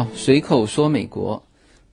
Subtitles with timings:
[0.00, 1.42] 好，随口说美国。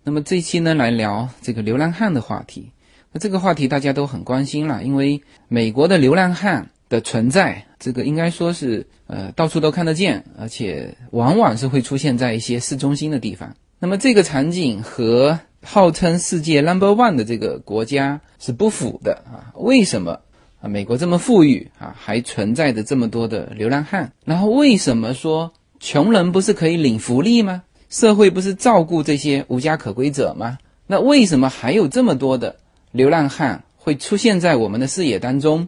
[0.06, 2.72] 那么这一期呢，来聊这个流浪汉的话题。
[3.12, 13.54] 那这个话题大家都很关心了，因为美国的流浪汉的存在，这个应该说是呃到处都看得见，而且往往是会出现在一些市中心的地方。
[13.78, 19.52] 那么这个场景和号称世界 number one 的这个国家是不符的啊？
[19.56, 20.22] 为什么
[20.62, 20.70] 啊？
[20.70, 24.14] 美国这么富裕啊，还存在着这么多的流浪汉？
[24.24, 27.64] 然后为什么说穷人不是可以领福利吗？
[27.90, 30.58] 社会不是照顾这些无家可归者吗？
[30.88, 32.58] 那为什么还有这么多的
[32.92, 35.68] 流浪汉会出现在我们的视野当中？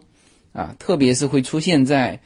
[0.52, 2.20] 啊，特别是会出现在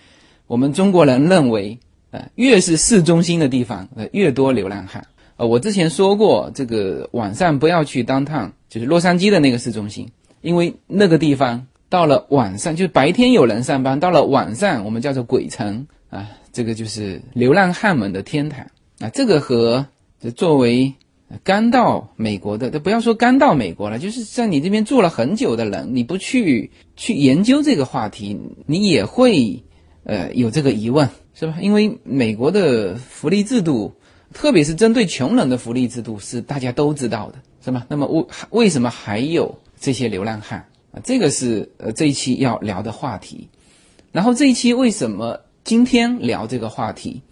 [0.47, 1.79] 我们中国人认为，
[2.11, 5.07] 呃，越是市中心的地方，呃，越多流浪汉。
[5.37, 10.09] 呃，我之前说过，这个晚上不要去当趟，就是洛杉矶的那个市中心，
[10.41, 18.65] 因为那个地方到了晚上，就是白天有人上班，到了晚上我们叫做鬼城啊，这个就是流浪汉们的天堂。
[19.01, 19.87] 啊，这个和
[20.37, 20.95] 作为
[21.43, 29.63] 刚到美国的，都不要说刚到美国了，就是在你这边住了很久的人，你不去去研究这个话题，你也会
[30.05, 31.57] 呃有这个疑问，是吧？
[31.61, 33.93] 因为美国的福利制度，
[34.33, 37.85] 特别是针对穷人的福利制度，是大家都知道的，是吧？
[37.89, 41.01] 那么为为什么还有这些流浪汉啊？
[41.03, 43.49] 这个是呃这一期要聊的话题。
[44.13, 47.23] 然后这一期为什么今天聊这个话题？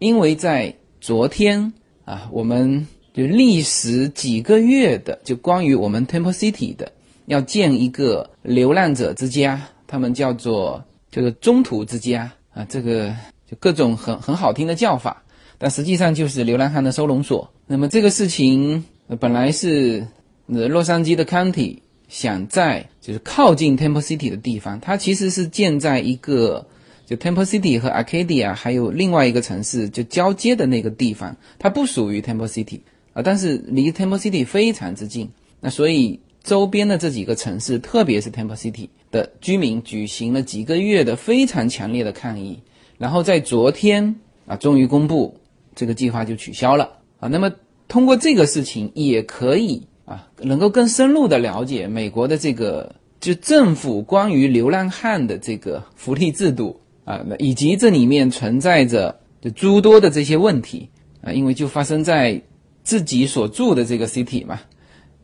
[0.00, 0.74] 因为在
[1.04, 1.70] 昨天
[2.06, 6.90] 啊，我们就历时几个月的，就关于我们 Temple City 的
[7.26, 13.14] 要建一个流浪者之家，他们叫做这个中途之家啊，这个
[13.46, 15.22] 就各种很很好听的叫法，
[15.58, 17.46] 但实际上就是流浪汉的收容所。
[17.66, 18.82] 那么这个事情
[19.20, 20.06] 本来是
[20.46, 26.66] 呃洛杉矶的 County 想在就是靠近 Temple City 的地方，它其实是建在一个。
[27.06, 32.80] 就 Temple City 和 Arcadia 还有另外一个城市就交接的那个地方，它不属于 Temple City
[33.12, 35.28] 啊，但是离 Temple City 非常之近。
[35.60, 42.58] 那所以周边的这几个城市，特别是 Temple City 的居民，举行了几个月的非常强烈的抗议。
[42.96, 44.16] 然后在昨天
[44.46, 45.36] 啊，终于公布
[45.74, 47.28] 这个计划就取消了啊。
[47.28, 47.52] 那么
[47.88, 56.80] 通过这个事情，也可以啊，能够更深入的了解美国的这个就政府关于流浪汉的这个福利制度。
[57.04, 60.88] 啊，那以及这里面存在着的诸多的这些问题
[61.22, 62.40] 啊，因为就发生在
[62.82, 64.60] 自己所住的这个 city 嘛。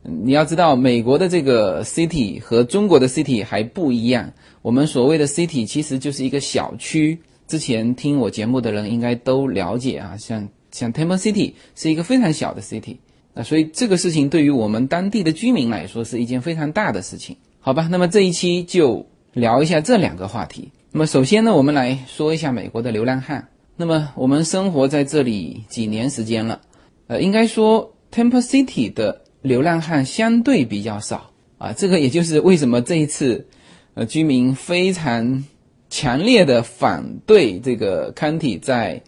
[0.03, 4.33] 你要知道，美国的这个 city 和中国的 city 还不一样。
[4.63, 7.19] 我们所谓的 city 其实就是一个小区。
[7.47, 12.95] 之前听我节目的人应该都了解啊，像像 Temple City 是一个非常小的 city
[13.33, 17.35] 啊，所以这个事情对于我们当地的居民来说是一件非常大的事情。
[17.59, 20.69] 好吧，那么这一期就聊一下这两个话题。
[20.93, 23.47] 那么首先呢，我们来说一下美国的流浪汉。
[23.77, 26.59] 那么我们生活在这里几年时间了，
[27.07, 31.71] 呃，应该说 Temple City 的流浪汉相对比较少啊。
[31.71, 33.47] 这个也就是为什么这一次，
[33.93, 35.45] 呃，居民非常
[35.89, 39.01] 强烈的反对这个 County 在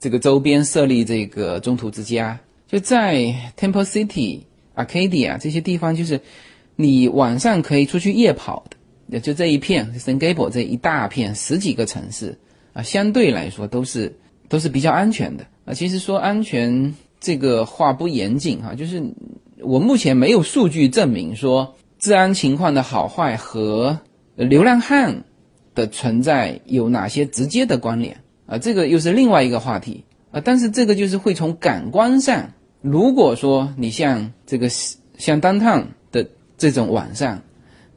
[0.00, 2.40] 这个周边设立这个中途之家。
[2.66, 3.16] 就在
[3.56, 4.40] Temple City、
[4.74, 6.20] Arcadia 这些地方，就是
[6.74, 8.76] 你晚上可以出去夜跑的。
[9.10, 12.38] 也就这一片 s a n g a b l e 这一大片十几个城市
[12.72, 14.16] 啊，相对来说都是
[14.48, 15.74] 都是比较安全的啊。
[15.74, 19.02] 其实说安全这个话不严谨哈，就是
[19.60, 23.98] 我目前没有数据证明说治安情况的好坏和
[24.36, 25.24] 流浪汉
[25.74, 28.16] 的存在有哪些直接的关联
[28.46, 28.58] 啊。
[28.58, 30.40] 这个又是另外一个话题啊。
[30.40, 34.68] 但是这个就是会从感官上，如果说你像这个
[35.18, 36.24] 像单趟的
[36.56, 37.42] 这种晚上。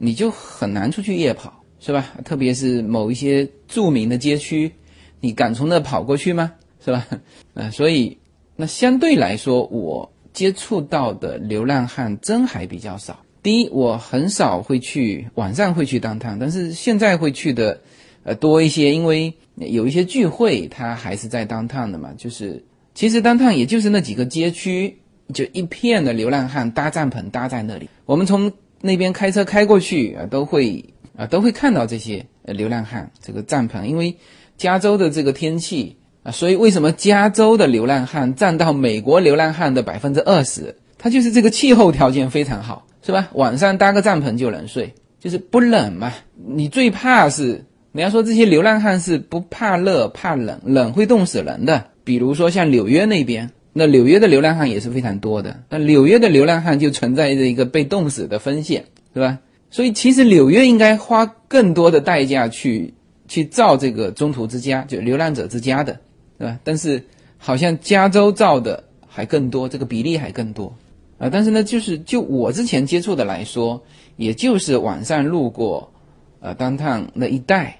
[0.04, 2.12] 你就很难出去夜跑，是吧？
[2.26, 4.70] 特别是某一些著名的街区，
[5.18, 6.52] 你敢从那跑过去吗？
[6.84, 7.06] 是吧？
[7.54, 8.18] 呃，所以
[8.54, 13.18] 那相对来说，我接触到的流浪汉真还比较少。
[13.42, 17.80] 第一，我很少会去晚上会去当趟，但是现在会去的，
[18.24, 22.12] 呃，多一些，因为有一些聚会，他还是在当趟的嘛。
[22.18, 22.62] 就是
[22.94, 24.98] 其实当趟也就是那几个街区，
[25.32, 28.52] 就一片的流浪汉搭帐篷搭在那里，我们从。
[28.86, 30.84] 那边开车开过去啊，都会
[31.16, 34.14] 啊都会看到这些流浪汉这个帐篷，因为
[34.58, 40.76] 加州的这个天气啊，所以为什么加州的流浪汉占到美国流浪汉的百分之二十？
[40.98, 43.30] 它就是这个气候条件非常好，是吧？
[43.32, 46.12] 晚上搭个帐篷就能睡，就是不冷嘛。
[46.46, 51.86] 你最怕是你要说这些流浪汉是不怕热怕冷，冷会冻死人的。
[52.04, 53.50] 比如说像纽约那边。
[53.76, 59.40] 那纽约的流浪汉也是非常多的，那纽约的流浪汉就存在着一个被冻死的风险，是吧？
[59.68, 62.94] 所以其实纽约应该花更多的代价去
[63.26, 65.98] 去造这个中途之家，就流浪者之家的，
[66.38, 66.56] 对吧？
[66.62, 67.02] 但是
[67.36, 70.72] 好像加州造的还更多，这个比例还更多
[71.18, 71.28] 啊。
[71.28, 73.82] 但是呢，就是就我之前接触的来说，
[74.16, 75.92] 也就是晚上路过，
[76.38, 77.76] 呃，当趟那一带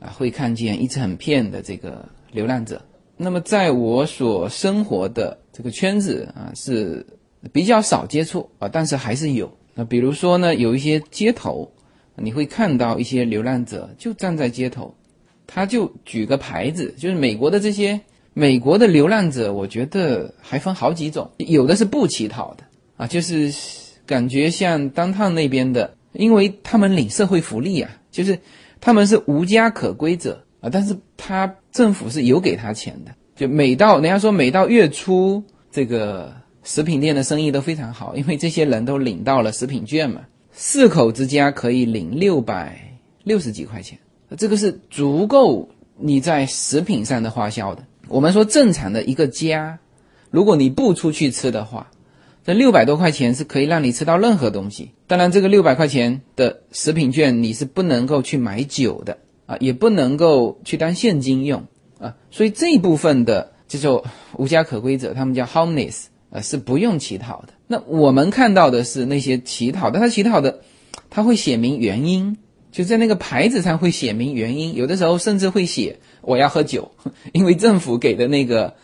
[0.00, 2.82] 啊，会看见一整片的这个流浪者。
[3.16, 7.04] 那么在我所生活的这个圈子啊，是
[7.52, 9.50] 比较少接触啊，但是还是有。
[9.74, 11.70] 那比如说呢，有一些街头，
[12.16, 14.94] 你会看到一些流浪者就站在街头，
[15.46, 18.00] 他就举个牌子，就是美国的这些。
[18.38, 22.64] 美国的流浪者，我觉得还分好几种，有的是不乞讨的
[22.98, 23.50] 啊，就是
[24.04, 28.38] 感觉像当趟那边的，因为他们领社会福利啊，就是
[28.78, 31.46] 他们是无家可归者啊，但是他
[31.76, 36.32] 政府是有给他钱的，就每到人家说每到月初，这个
[36.62, 42.80] 食品店的生意都非常好，因为这些人都领到了食品券嘛，四口之家可以领六百
[43.24, 43.98] 六十几块钱，
[44.38, 45.68] 这个是足够
[45.98, 47.84] 你在食品上的花销的。
[48.08, 49.78] 我们说正常的一个家，
[50.30, 51.90] 如果你不出去吃的话，
[52.42, 54.92] 这六百多块钱是可以让你吃到任何东西。
[55.06, 61.64] 当然，这个六百块钱的食品券你是不能够去买酒的啊，也不能够去当现金用
[61.98, 62.14] 啊。
[62.30, 64.04] 所以这一部分的这种
[64.36, 67.48] 无家可归者，他们叫 homeless，呃，是不用乞讨的。
[67.66, 70.60] 那我们看到的是那些乞讨，但他乞讨的，
[71.10, 72.36] 他会写明原因，
[72.70, 75.98] 就在那个牌子上会写明原因，有的时候甚至会写。
[76.22, 76.90] 我要喝酒，
[77.32, 78.74] 因为政府给的那个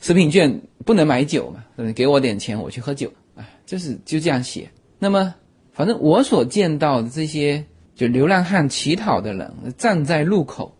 [0.00, 4.70] 食品券不能买酒嘛，给我点钱我去喝酒啊，就是就这样写。
[4.98, 5.34] 那么，
[5.72, 7.66] 反正我所见到的这些
[7.96, 10.76] 就流浪汉乞讨的人站在路口，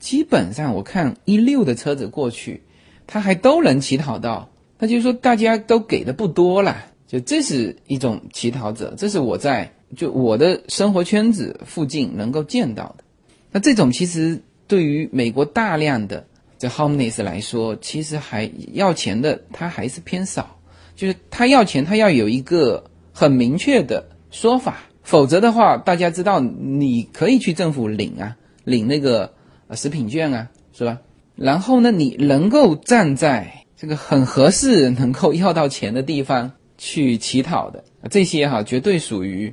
[0.00, 2.62] 基本上我看一溜的车子过去，
[3.06, 4.50] 他还都能乞讨到。
[4.78, 13.04] 那就是说大家都给的不多了，就这是一种乞讨者，这是我在就我的生活圈子附近能够见到的。
[13.52, 14.42] 那这种其实。
[14.66, 16.26] 对于美国大量的
[16.58, 20.58] 这 homeless 来说，其实还要钱的他还是偏少，
[20.96, 22.82] 就是他要钱，他要有一个
[23.12, 29.32] 很明确的说法，否则的话，大家知道你可以去政府领啊，领那个
[29.72, 30.98] 食品券啊，是吧？
[31.36, 39.52] 然后呢，你能够站在这个很合适、能够要到钱的地方去乞讨的这些哈，绝对属于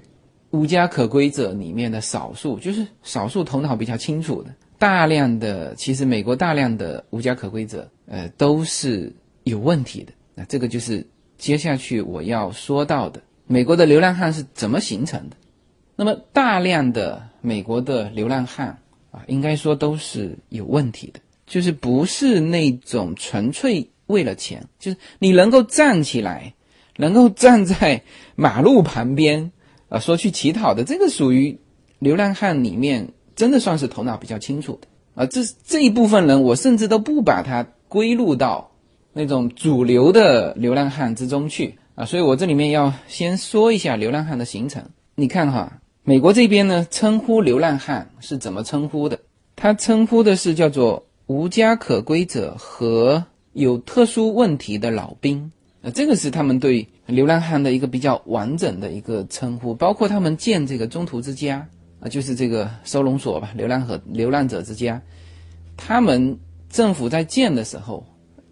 [0.51, 4.49] 无家可归者里面的少数，就是少数头脑比较清楚的。
[4.77, 9.13] 大量的其实美国大量的无家可归者，呃，都是
[9.43, 10.13] 有问题的。
[10.33, 11.05] 那这个就是
[11.37, 15.35] 接下去我要说到的，美国的流浪汉是怎么形成的？
[16.01, 18.79] 那么大量的美国的流浪汉
[19.11, 26.55] 啊，应该说都是有问题的，就是不是那种纯粹为了钱，就是你能够站起来，
[26.97, 28.01] 能够站在
[28.35, 29.51] 马路旁边
[29.89, 31.59] 啊，说去乞讨的，这个属于
[31.99, 33.09] 流浪汉里面。
[33.35, 38.71] 真的算是头脑比较清楚的啊，这这一部分人，我甚至都不把他归入到
[39.13, 44.83] 那种主流的流浪汉之中去啊，所以我这里面要先说一下流浪汉的形成。
[45.15, 49.19] 你看哈，美国这边呢，称呼流浪汉是怎么称呼的？
[49.55, 61.67] 他称呼的是叫做无家可归者和有特殊问题的老兵啊，这个是他们对流浪汉的一个比较完整的一个称呼，包括他们建这个中途之家。
[62.03, 64.99] 啊，就是这个收容所吧，流浪和流浪者之家，
[65.77, 66.35] 他们
[66.67, 68.03] 政府在建的时候，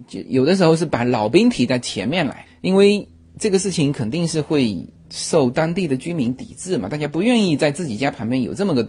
[0.07, 8.87] 就有的时候是把老兵提在前面来，因为这个事情肯定是会受当地的居民抵制嘛，大家不愿意在自己家旁边有这么个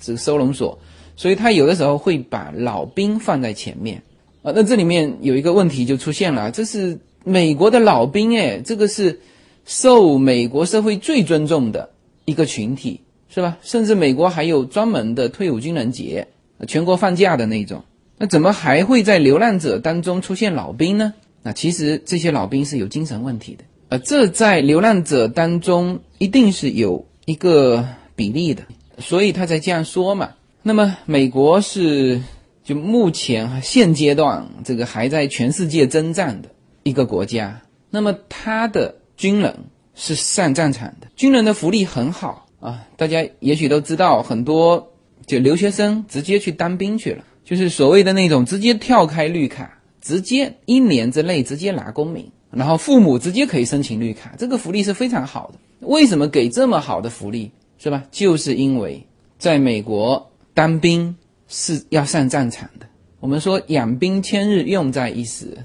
[0.00, 0.78] 这个收容所，
[1.16, 4.02] 所以他有的时候会把老兵放在前面。
[4.42, 9.20] 啊，那这里面有一个问题就出现了，这是美国的老兵，哎，这个是
[9.64, 11.90] 受美国社会最尊重的
[12.24, 13.00] 一个群体。
[13.34, 13.56] 是吧？
[13.62, 16.28] 甚至美国还有专门的退伍军人节，
[16.68, 17.82] 全国放假的那种。
[18.18, 21.14] 那怎么还会在流浪者当中出现老兵呢？
[21.42, 28.62] 那其实这些老兵是有精神问题的，呃，这在流浪者当中一定是有一个比例的，
[28.96, 30.30] 所以他才这样说嘛。
[30.62, 32.18] 那么美国是
[32.64, 36.48] 就目前现阶段这个还在全世界征战的
[36.84, 39.54] 一个国家，那么他的军人
[39.94, 42.46] 是上战场的，军人的福利很好。
[42.60, 44.90] 啊，大家也许都知道，很多
[45.26, 55.58] 就留学生直接去当兵去了，就是所谓的那种直接跳开绿卡，直接一年之内直接拿公民，然后父母直接可以申请绿卡，这个福利是非常好的。
[55.86, 58.04] 为什么给这么好的福利，是吧？
[58.10, 59.04] 就是因为
[59.38, 61.16] 在美国当兵
[61.48, 62.86] 是要上战场的。
[63.18, 65.58] 我们说养兵千日，用在一时，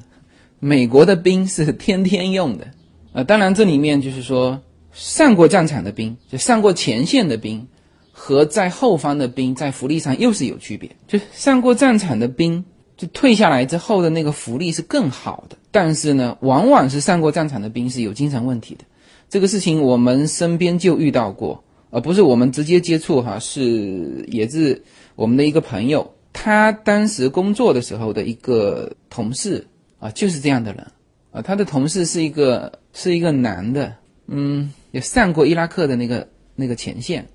[0.59, 2.67] 美国的兵是天天用的。
[3.13, 4.61] 呃，当然这里面就是说。
[4.93, 7.67] 上过战场的兵，就上过前线的兵，
[8.11, 10.89] 和在后方的兵，在福利上又是有区别。
[11.07, 12.65] 就上过战场的兵，
[12.97, 15.55] 就退下来之后的那个福利是更好的。
[15.71, 18.83] 但是呢，往往是上过战场的兵是有精神问题的。
[19.29, 24.81] 这个事情我们身边就遇到过，而不是我们直接接触哈，是也是
[25.15, 29.67] 我们的一个朋友，他当时工作的时候的一个同事
[29.99, 30.87] 啊，就是这样的人
[31.31, 31.41] 啊。
[31.41, 33.93] 他的同事是一个是一个男的，
[34.27, 37.27] 嗯，也上过伊拉克的那个那个前线，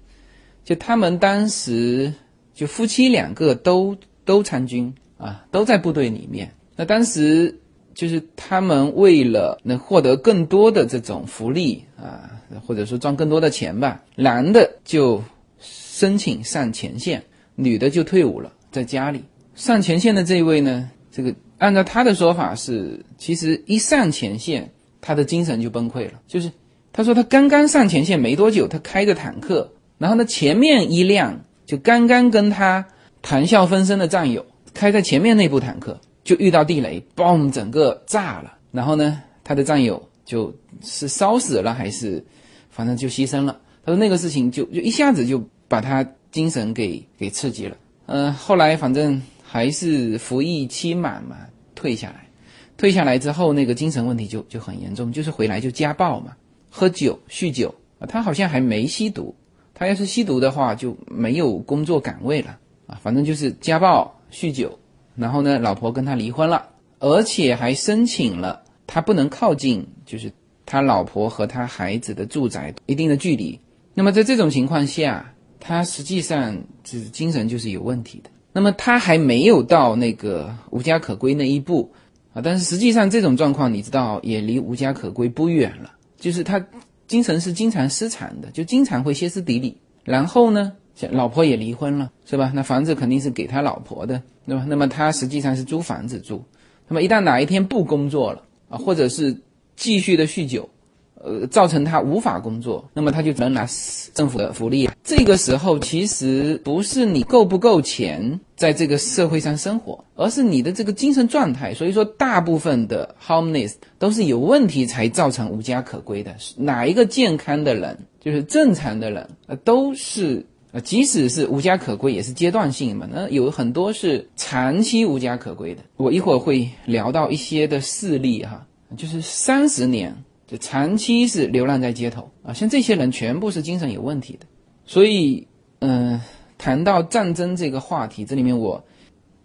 [0.65, 2.13] 就他们当时
[2.55, 4.93] 就夫妻两个都都参军
[5.23, 6.53] 啊，都在部队里面。
[6.77, 7.59] 那当时。
[7.95, 15.23] 就是他们为了能获得更多的这种福利啊，或者说赚更多的钱吧，男的就
[15.61, 17.23] 申请上前线，
[17.55, 19.23] 女的就退伍了，在家里
[19.55, 26.23] 上前线的这一位呢，这个按照他的说法是，其实一上前线，他的精神就崩溃了。
[26.27, 26.51] 就是
[26.95, 32.87] 他说他刚刚上前线没多久，他开着坦克，然后呢前面一辆就刚刚跟他
[33.21, 35.99] 谈笑风生的战友开在前面那部坦克。
[36.25, 38.57] 就遇到地雷，嘣，整个炸了。
[38.71, 42.25] 然后呢，他的战友就是烧死了，还是
[42.71, 43.61] 反正就牺牲了。
[43.85, 47.77] 他说那个事情就就一下子就把他精神给给刺激了。
[48.07, 51.39] 嗯，后来反正还是服役期满嘛，
[51.75, 52.29] 退下来。
[52.77, 56.37] 退下来之后，那个精神问题就就很严重，就是回来就家暴嘛，
[56.71, 58.07] 喝酒、酗酒啊。
[58.07, 59.35] 他好像还没吸毒，
[59.75, 62.97] 他要是吸毒的话就没有工作岗位了啊。
[63.03, 64.77] 反正就是家暴、酗酒。
[65.15, 66.67] 然后呢，老婆跟他离婚了，
[66.99, 70.33] 而且还申请了他不能靠近，就是
[70.65, 73.61] 他老婆和他孩子的住宅一定的距离。
[73.93, 78.31] 那么在这种情况下，他实际上就是精神就是有问题的。
[78.55, 81.93] 那么他还没有到那个无家可归那一步
[82.33, 86.65] 啊，但是实际上这种状况你知道也离无家可归不远了，就是他
[87.07, 89.77] 精神是经常失常的，就经常会歇斯底里。
[90.05, 90.73] 然后呢？
[91.11, 92.53] 老婆也离婚了，是吧？
[92.55, 94.65] 那房子肯定是给他老婆的，对吧？
[94.69, 96.43] 那么他实际上是租房子住。
[96.87, 99.35] 那么一旦哪一天不工作了啊，或者是
[99.75, 100.69] 继续的酗酒，
[101.15, 103.67] 呃，造成他无法工作，那么他就只能拿
[104.13, 104.89] 政府的福利。
[105.03, 111.73] 这个时候其实不是你够不够钱在这个社会上生活，而是你的这个精神状态。
[111.73, 116.37] 所以说，大部分的 homeless 都是有问题才造成无家可归的。
[116.57, 120.45] 哪一个健康的人，就是正常的人，呃，都是。
[120.73, 123.07] 啊，即使是无家可归，也是阶段性嘛。
[123.13, 125.83] 那有很多是长期无家可归的。
[125.99, 134.47] 我一会儿会聊到一些的事例哈，就是三十年就长期是流浪在街头啊，像这些人全部是精神有问题的。
[134.87, 135.47] 所以，
[135.81, 136.19] 嗯，
[136.57, 138.83] 谈到战争这个话题，这里面我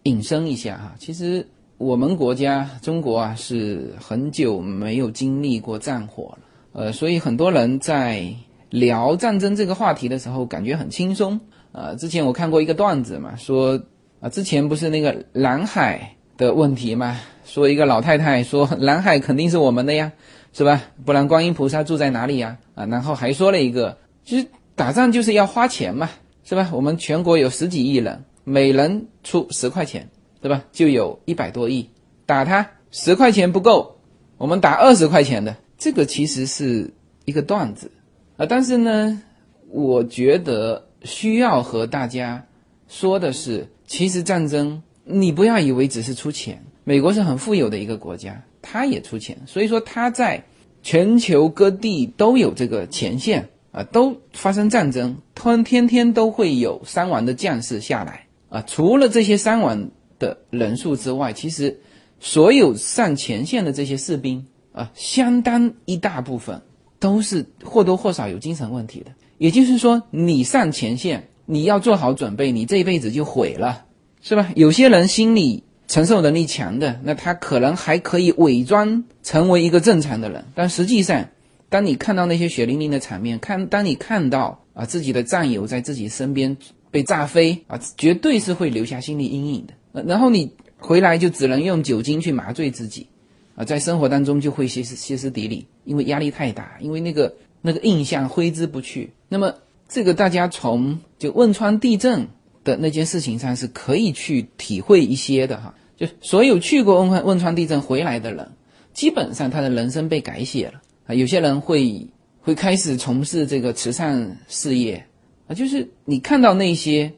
[0.04, 1.46] 引申一下哈，其实
[1.78, 6.40] 我们国家中国啊是很久没有经历过战火了，
[6.72, 8.34] 呃，所以很多人在。
[8.70, 11.40] 聊战争这个话题的时候，感觉很轻松。
[11.72, 13.82] 呃，之前我看过一个段子嘛，说
[14.20, 20.12] 啊，之前不是那个南海的问题嘛，说一个老太太说 南海肯定是我们的呀，
[20.54, 20.82] 是吧？
[21.06, 22.58] 不然观音菩萨住在哪里呀？
[22.74, 26.10] 啊，然后还说了一个，其实打仗就是要花钱嘛，
[26.44, 26.70] 是吧？
[26.74, 30.10] 我们全国有十几亿人，每人出十块钱，
[30.42, 30.64] 对吧？
[30.72, 31.90] 就有一百多亿，
[32.26, 33.98] 打他十块钱不够，
[34.38, 36.92] 我们打二十块钱的，这个其实是
[37.26, 37.92] 一个段子。
[38.38, 39.22] 啊，但是呢，
[39.70, 42.46] 我觉得需要和大家
[42.88, 50.44] 说的是，其实战争你不要以为只是出钱，美国是很富有的一个国家，他也出钱，所以说他在
[50.84, 58.64] 全球各地都有这个前线啊，都发生战争，天天天都会有伤亡的将士下来啊。
[58.68, 59.90] 除了这些伤亡
[60.20, 61.80] 的人数之外，其实
[62.20, 66.62] 所有上前线的这些士兵啊，相当一大部分。
[67.00, 73.86] 都是或多或少有精神问题的，也就是说，你上前线，你要做好准备，你这一辈子就毁了，
[74.22, 74.52] 是吧？
[74.56, 81.30] 有些人心理承受能力强的，那他可能还可以伪装成为一个正常的人，但实际上，
[81.70, 86.58] 当你看到那些血淋淋的场面，看当你看到啊自己的战友在自己身边
[86.90, 90.04] 被炸飞啊，绝对是会留下心理阴影的。
[90.04, 93.08] 然后你回来就只能用酒精去麻醉自己。
[93.58, 99.12] 啊，在生活当中就会歇斯歇斯底里，因为压力太大，因为那个那个印象挥之不去。
[99.30, 99.56] 那么
[99.90, 102.28] 这个大家从就汶川地震
[102.64, 105.74] 的那件事情上是可以去体会一些的哈。
[105.96, 108.52] 就所有去过汶川汶川地震回来的人，
[108.94, 111.16] 基本上他的人生被改写了啊。
[111.16, 112.08] 有些人会
[112.40, 115.04] 会开始从事这个慈善事业
[115.48, 117.14] 啊，就是你看到那些，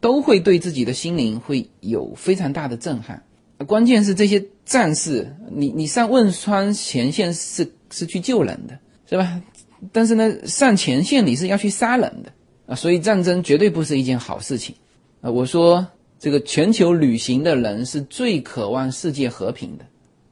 [0.00, 3.24] 都会对自己的心灵会有非常大的震撼。
[3.66, 9.42] 关键是这些战士，你你上汶川前线是是去救人的，是吧？
[9.90, 12.30] 但是呢，上前线你是要去杀人的
[12.66, 14.76] 啊，所以战争绝对不是一件好事情
[15.22, 15.28] 啊。
[15.28, 15.84] 我说
[16.20, 19.84] 这个全球旅行的人是最渴望世界和平的，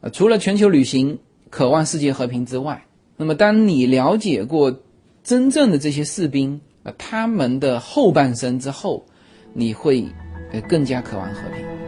[0.03, 1.19] 啊，除了全球旅行
[1.51, 2.81] 渴望世界和平之外，
[3.17, 4.73] 那么当你了解过
[5.25, 9.05] 真正的这些士兵，啊，他们的后半生之后，
[9.53, 10.07] 你会
[10.53, 11.88] 呃更加渴望和平。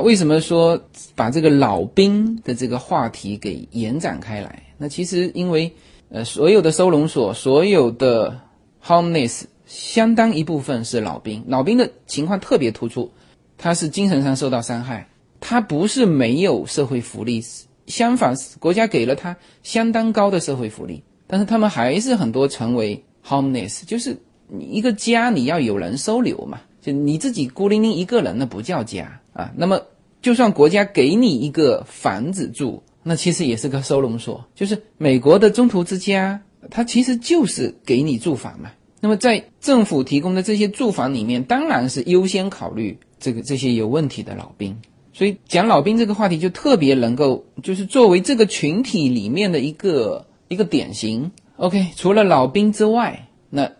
[0.00, 0.80] 为什么说
[1.14, 4.62] 把这个老兵的这个话题给延展开来？
[4.78, 5.70] 那其实因为，
[6.08, 8.40] 呃，所有的收容所，所有的
[8.84, 11.44] homeless，相当一部分是老兵。
[11.46, 13.10] 老兵的情况特别突出，
[13.56, 15.08] 他是精神上受到伤害，
[15.40, 17.44] 他不是没有社会福利，
[17.86, 24.16] 相反，国家给了他相当高的社会福利，但是他们还是很多成为 homeless，就是
[24.48, 29.20] 你一个家你要有人收留嘛，就你自己孤零零一个人，那不叫家。
[29.36, 29.78] 啊，那么
[30.26, 34.44] 就算国家给你一个房子住，那其实也是个收容所。
[34.56, 38.72] 就是美国的中途之家，它其实就是给你住房嘛。
[39.00, 44.76] 那么在政府提供的这些住房里面，当然是优先考虑这个这些有问题的老兵。
[45.12, 51.30] 所以讲老兵这个话题就特别能够，就是作为这个群体里面的一个一个典型。
[51.54, 53.70] OK，除了老兵之外，那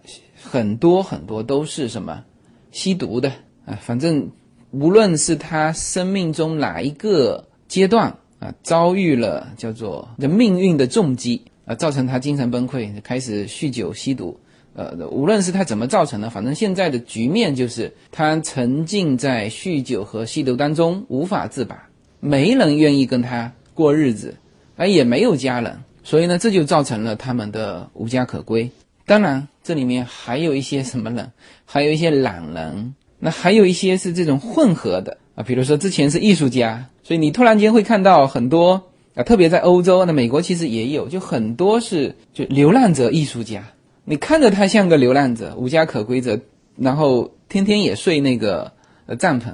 [0.40, 2.22] 很多很多都是什么
[2.70, 3.32] 吸毒的
[3.64, 4.30] 啊，反正。
[4.70, 14.38] 无论是他生命中哪一个阶段啊，遭遇了叫做的命运的重击啊，造成他精神崩溃，开始酗酒吸毒。
[14.74, 21.88] 呃，无论是他怎么造成的，反正现在的局面就是他沉浸在酗酒和吸毒当中无法自拔，
[22.20, 24.36] 没人愿意跟他过日子，
[24.76, 28.70] 而也没有家人，所以呢，这就造成了他们的无家可归。
[29.06, 31.32] 当然，这里面还有一些什么人，
[31.64, 32.94] 还有一些懒人。
[33.26, 38.80] 那还有一些是这种混合的啊，比如说之前是艺术家，所以你突然间会看到很多
[39.16, 43.64] 啊，特别在欧洲，那美国其实也有，就很多是就流浪者艺术家。
[44.04, 46.38] 你看着他像个流浪者，无家可归者，
[46.76, 48.70] 然后天天也睡那个
[49.06, 49.46] 呃帐篷，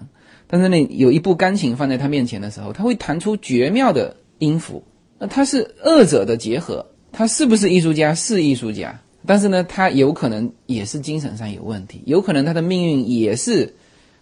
[0.47, 4.85] 但是呢，有一部钢琴放在他面前的时候，他会弹出绝妙的音符。
[5.19, 8.15] 那他是二者的结合，他是不是艺术家？
[8.15, 9.01] 是艺术家。
[9.25, 13.73] 但是呢，他有可能也是精神上有问题，有可能他的命运也是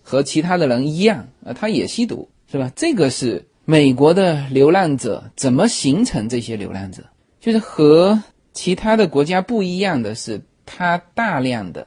[0.02, 2.70] 和其他的人一样啊，他也吸毒，是吧？
[2.76, 7.02] 这个是美国的流浪者怎么形成这些流浪者？
[7.40, 11.86] 就是和其他的国家不一样的是，他大量的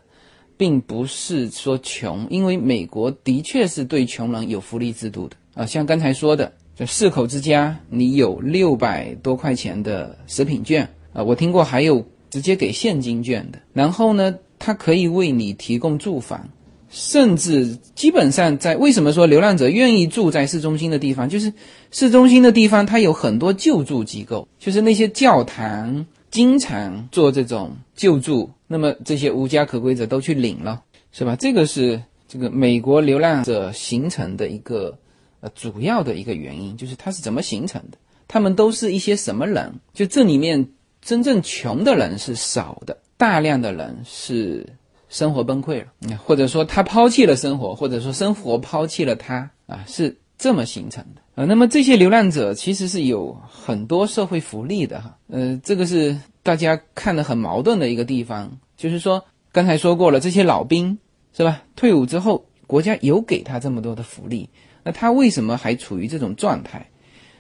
[0.57, 12.03] 并不是说穷，因为美国的确是对穷人有福利制度的啊，像刚才说的，就四口之家，你有六百多块钱的食品券啊，我听过还有。
[12.33, 16.49] 直接给现金券的，然后呢，他可以为你提供住房，
[16.89, 21.53] 甚至基本上在为什么说流浪者愿意住在市中心的地方，就是
[21.91, 31.35] 市中心的地方，它有很多救助机构，就是那些教堂经常做这种救助，那么这些无家可归者都去领了，是吧？
[31.35, 34.97] 这个是这个美国流浪者形成的一个
[35.41, 37.97] 呃主要的一个原因，就是它是怎么形成的？
[38.27, 39.71] 他们都是一些什么人？
[39.93, 40.67] 就这里面。
[41.03, 44.65] 真正穷的人是少的，大量的人是
[45.09, 51.45] 生活崩溃了，或者说他抛弃了生活，或者说生活抛弃了他啊，是这么形成的呃。
[51.45, 60.97] 那么这些流浪者其实是有很多社会福利的哈，呃，这个是大家看的很矛盾的一个地方，就是说刚才说过了，这些老兵
[61.35, 61.61] 是吧？
[61.75, 64.49] 退伍之后，国家有给他这么多的福利，
[64.83, 66.89] 那他为什么还处于这种状态？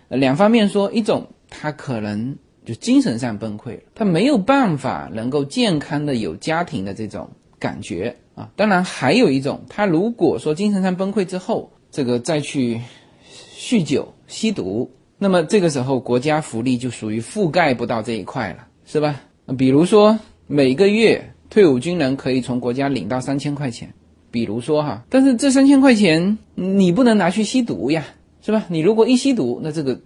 [0.09, 2.35] 两方面说，一种他可能。
[2.65, 8.49] 就精神上崩溃了，他没有办法能够健康的有家庭的这种感觉啊。
[8.55, 12.79] 当然，还有一种，他如果说精神上崩溃之后，这个再去
[13.57, 19.21] 酗酒、吸毒，那么这个时候国家福利就属于覆盖不到这一块了，是吧？
[19.57, 23.93] 比如说每个月退伍军人可以从国家领到三千块钱，
[24.31, 28.05] 比如说哈，但是这三千块钱你不能拿去吸毒呀，
[28.41, 28.65] 是吧？
[28.69, 29.99] 你如果一吸毒，那这个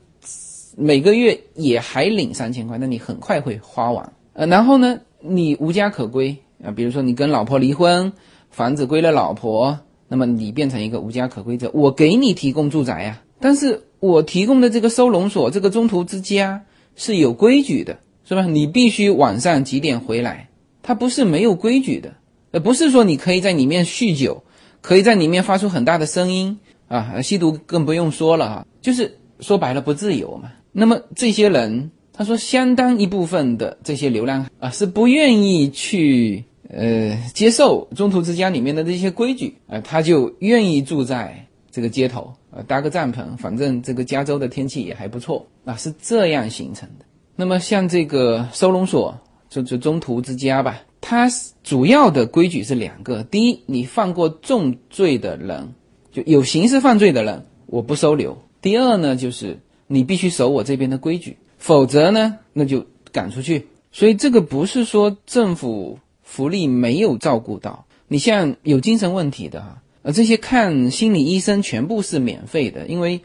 [0.79, 4.13] 每个月也还领三千块，那你很快会花完。
[4.33, 8.13] 呃，然后呢，你无家可归啊，比如说你跟老婆离婚，
[8.51, 16.63] 房子归了老婆，那么你变成一个无家可归者，我给你提供住宅呀，但是我提供的这个收容所，这个中途之家
[16.95, 18.45] 是有规矩的，是吧？
[18.45, 20.47] 你必须晚上几点回来，
[20.83, 22.13] 它不是没有规矩的，
[22.51, 24.43] 呃，不是说你可以在里面酗酒，
[24.81, 30.51] 可以在里面发出很大的声音啊，吸毒更不用说了哈，就是说白了不自由嘛。
[30.71, 31.91] 那么这些人。
[32.19, 47.05] 他说，相当一部分的这些流浪啊是不愿意去呃接受中途之家里面的这些规矩啊，他就愿意住在这个街头啊，搭个帐篷，反正这个加州的天气也还不错啊，是这样形成的。
[47.35, 49.15] 那么像这个收容所，
[49.47, 51.29] 就就中途之家吧，它
[51.63, 55.71] 主要的规矩是两个：第一，你犯过重罪的人，
[56.11, 61.37] 就有刑事犯罪的人，我不收留；第二呢，就是你必须守我这边的规矩。
[61.57, 63.67] 否则呢，那就赶出去。
[63.91, 72.85] 所以这个不是说政府福利没有照顾到你，像有精神问题的哈，呃，这些看心理医生全部是免费的。
[72.85, 73.19] 因为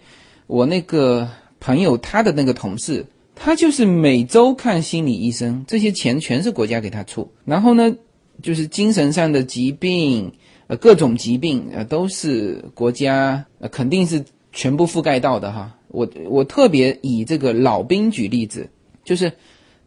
[0.46, 1.28] 我那个
[1.60, 7.30] 朋友他的那个同事，他就是每周看心理医生，这些钱全是国家给他出。
[7.44, 7.94] 然后呢，
[8.42, 10.32] 就是精神上的疾病，
[10.68, 15.76] 呃，各种疾病，呃，都是国家呃肯定是全部覆盖到的哈。
[15.92, 18.68] 我我特别以这个老兵举例子，
[19.04, 19.30] 就是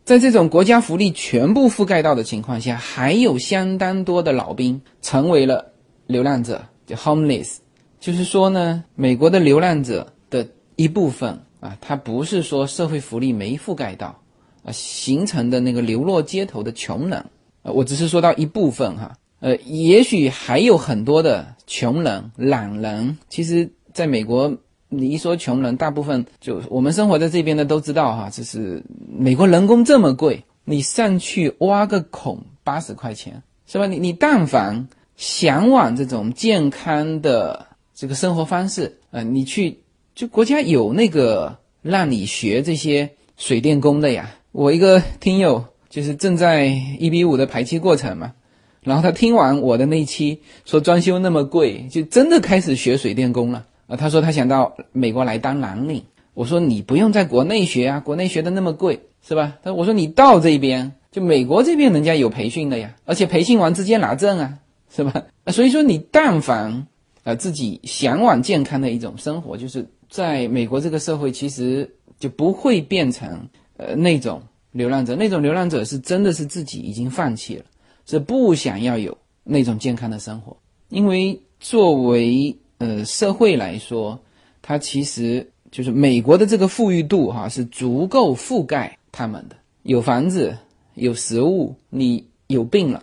[0.03, 5.73] 在这种国家福利全部覆盖到的情况下，还有相当多的老兵成为了
[6.05, 7.57] 流浪者，就 homeless。
[7.99, 14.15] 就是说呢，美国的流浪者的一部分啊，他不是说社会福利没覆盖到
[14.63, 17.17] 啊形成的那个流落街头的穷人
[17.63, 24.55] 啊，我只是说到一部分哈，呃，也许还有很多的穷人、懒人，其实在美国。
[24.89, 33.87] 你一说穷人，大部分就我们生活在这边的都知道哈，就是美国人工这么贵，你上去挖个孔八十块钱，是吧？
[33.87, 39.79] 你你但凡向往这种健康的这个生活方式，呃，你去
[40.13, 44.35] 就国家有那个让你学这些水电工的呀。
[44.51, 48.33] 我一个听友就是正在一比五的排期过程嘛，
[48.81, 53.65] 然后他听完我的那期说装修那么贵，就真的开始学水电工了。
[53.87, 56.03] 啊，他说他想到美国来当蓝领。
[56.33, 59.57] 我说你不用在国内学啊，国内学的那么贵，是吧？
[59.63, 64.59] 他我说你到这边，就美国这边人家有培训的呀，而且培训完直接拿证啊，
[64.93, 65.23] 是吧？
[65.47, 66.87] 所以说你但凡
[67.23, 75.15] 啊自己向往健康的一种生活，就是在美国这个社会，其实就不会变成呃那种流浪者。
[75.15, 77.63] 那种流浪者是真的是自己已经放弃了，
[78.05, 80.57] 是不想要有那种健康的生活，
[80.89, 82.57] 因为作为。
[82.77, 84.19] 呃，社会来说，
[84.61, 89.55] 它其实就是美国的这个富裕度哈，是足够覆盖他们的。
[89.83, 90.57] 有房子，
[90.95, 93.01] 有食物，你有病了，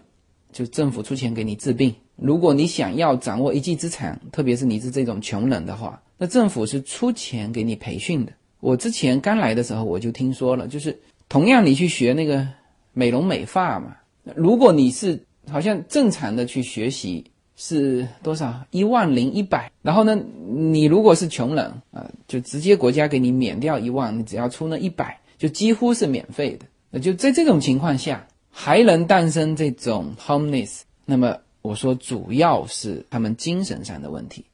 [0.52, 1.94] 就政府出钱给你治病。
[2.16, 8.32] 如果你想要掌握一技之长，特别是你是这种穷人的话，那政府是出钱给你培训的。
[8.60, 10.96] 我之前刚来的时候，我就听说了，就是
[11.30, 12.46] 同样你去学那个
[12.92, 13.96] 美容美发嘛，
[14.36, 15.18] 如果你是
[15.50, 17.24] 好像正常的去学习。
[17.56, 18.64] 是多少？
[18.70, 19.70] 一万零一百。
[19.82, 20.14] 然后呢，
[20.46, 26.66] 你如果是穷人啊，就直接国家给你免掉一万，你只要出那一百，就几乎是免费的。
[26.90, 30.80] 那就在这种情况下，还能诞生这种 homeless。
[31.04, 34.44] 那么我说，主要是他们精神上的问题。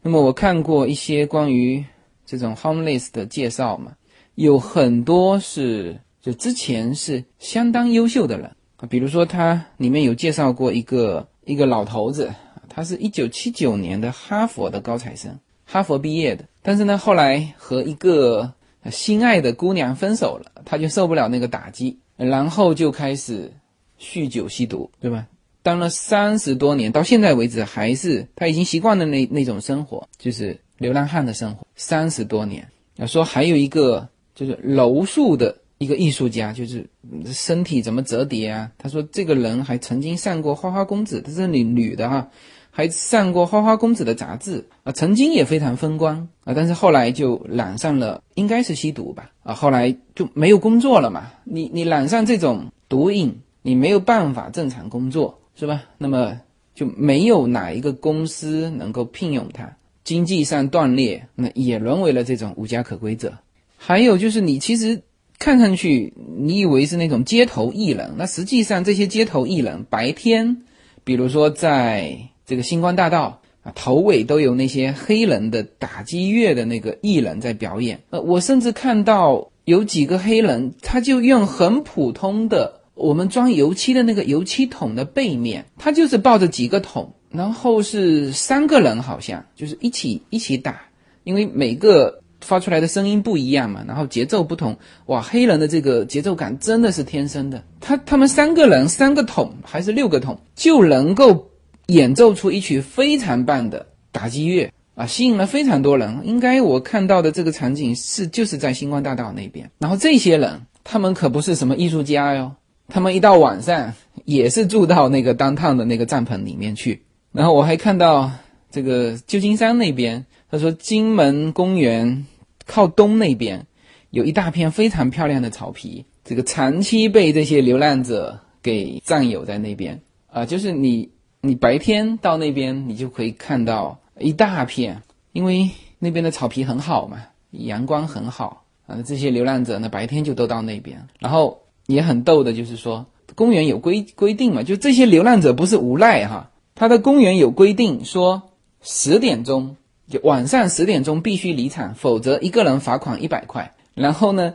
[0.00, 1.84] 那么我看过一些关于
[2.24, 3.92] 这种 homeless 的介绍嘛，
[4.34, 12.32] 有很多是就之前是相当优秀的人啊，比如说他里面有介绍过一个一个老头子。
[12.74, 16.42] 他是一九七九年的哈佛的高材生，哈佛毕业的。
[16.62, 18.50] 但是呢，后来和一个
[18.90, 23.52] 心爱的姑娘分手了，他就受不了那个打击，然后就开始
[24.00, 25.26] 酗酒吸毒，对吧？
[25.62, 31.66] 当了三十多年，到现在为止还是他已经习惯了那那种生活，就是流浪汉的生活。
[31.76, 36.86] 三十多年，要说还有一个就是柔术的一个艺术家，就是
[37.26, 38.70] 身体怎么折叠啊？
[38.78, 42.28] 他说这个人还曾经上过《花花公子》，他是女女的哈。
[42.74, 51.30] 还上过《花花公子》的杂志啊，曾经也非常风光啊，但是后来就染上了，应该是吸毒吧啊，后来就没有工作了嘛。
[51.44, 55.82] 你你染上这种毒瘾，你没有办法正常工作，是吧？
[55.98, 56.40] 那么
[56.74, 59.70] 就没有哪一个公司能够聘用他，
[60.02, 63.36] 经济上断裂，那也沦为了这种无家可归者。
[63.76, 64.98] 还有就是你其实
[65.42, 70.56] 看上去你以为是那种街头艺人，那实际上这些街头艺人白天，
[71.02, 78.00] 比如说在这个星光大道啊头尾都有那些黑人的打击乐的那个艺人在表演。
[78.10, 90.82] 呃，我甚至看到有几个黑人，他就用很普通的我们装油漆的那个油漆桶的背面，他就是抱着几个桶，然后是三个人好像就是一起一起打，
[91.24, 92.21] 因为每个。
[92.42, 94.76] 发出来的声音不一样嘛，然后节奏不同，
[95.06, 97.62] 哇，黑人的这个节奏感真的是天生的。
[97.80, 101.48] 他他们三个人三个桶还是六个桶就能够
[101.86, 106.20] 演奏出一曲非常棒的打击乐啊，吸引了非常多人。
[106.24, 109.70] 应该我看到的这个场景是就是在星光大道那边。
[109.78, 112.52] 然后这些人他们可不是什么艺术家哟，
[112.88, 117.02] 他们一到晚上也是住到那个当趟的那个帐篷里面去。
[117.32, 118.30] 然后我还看到
[118.70, 122.26] 这个旧金山那边，他说金门公园。
[122.66, 123.66] 靠东那边
[124.10, 130.46] 有一大片非常漂亮的草皮，这个长期被这些流浪者给占有在那边啊。
[130.46, 137.18] 就是你，你白天到那边，你就可以看到一大片，因为那边的草皮很好嘛，
[137.50, 139.02] 阳光很好啊。
[139.02, 148.42] 这些流浪者呢，白天就都到那边，然后也很逗的，就是说公园有规规定嘛，就这些流浪者不是无赖哈，他的公园有规定说
[148.82, 149.76] 十点钟。
[150.12, 153.74] 就晚上十点钟必须离场，否则一个人罚款一百块。
[153.94, 154.52] 然后呢，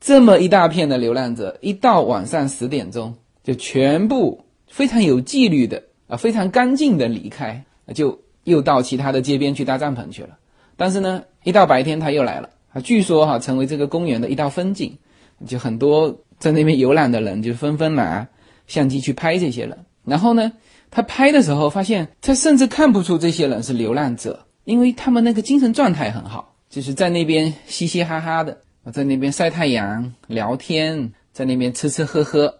[0.00, 3.14] 这么一大片的流浪者，一到晚上十点钟
[3.44, 7.64] 就全部非常有纪律的啊，非常干净的离开，
[7.94, 10.30] 就又到其他的街边去搭帐篷去了。
[10.76, 14.98] 但是呢，一到白天他又来了啊，据说哈成为这个公园的一道风景，
[15.46, 18.26] 就很多在那边游览的人就纷纷拿
[18.66, 19.78] 相机去拍这些人。
[20.04, 20.50] 然后呢，
[20.90, 24.45] 他拍的时候发现，他甚至看不出这些人是流浪者。
[24.66, 28.58] 因为他们那个精神状态很好，就是在那边嘻嘻哈哈的，
[28.92, 32.52] 在那边晒太阳、聊天，在那边吃吃喝喝，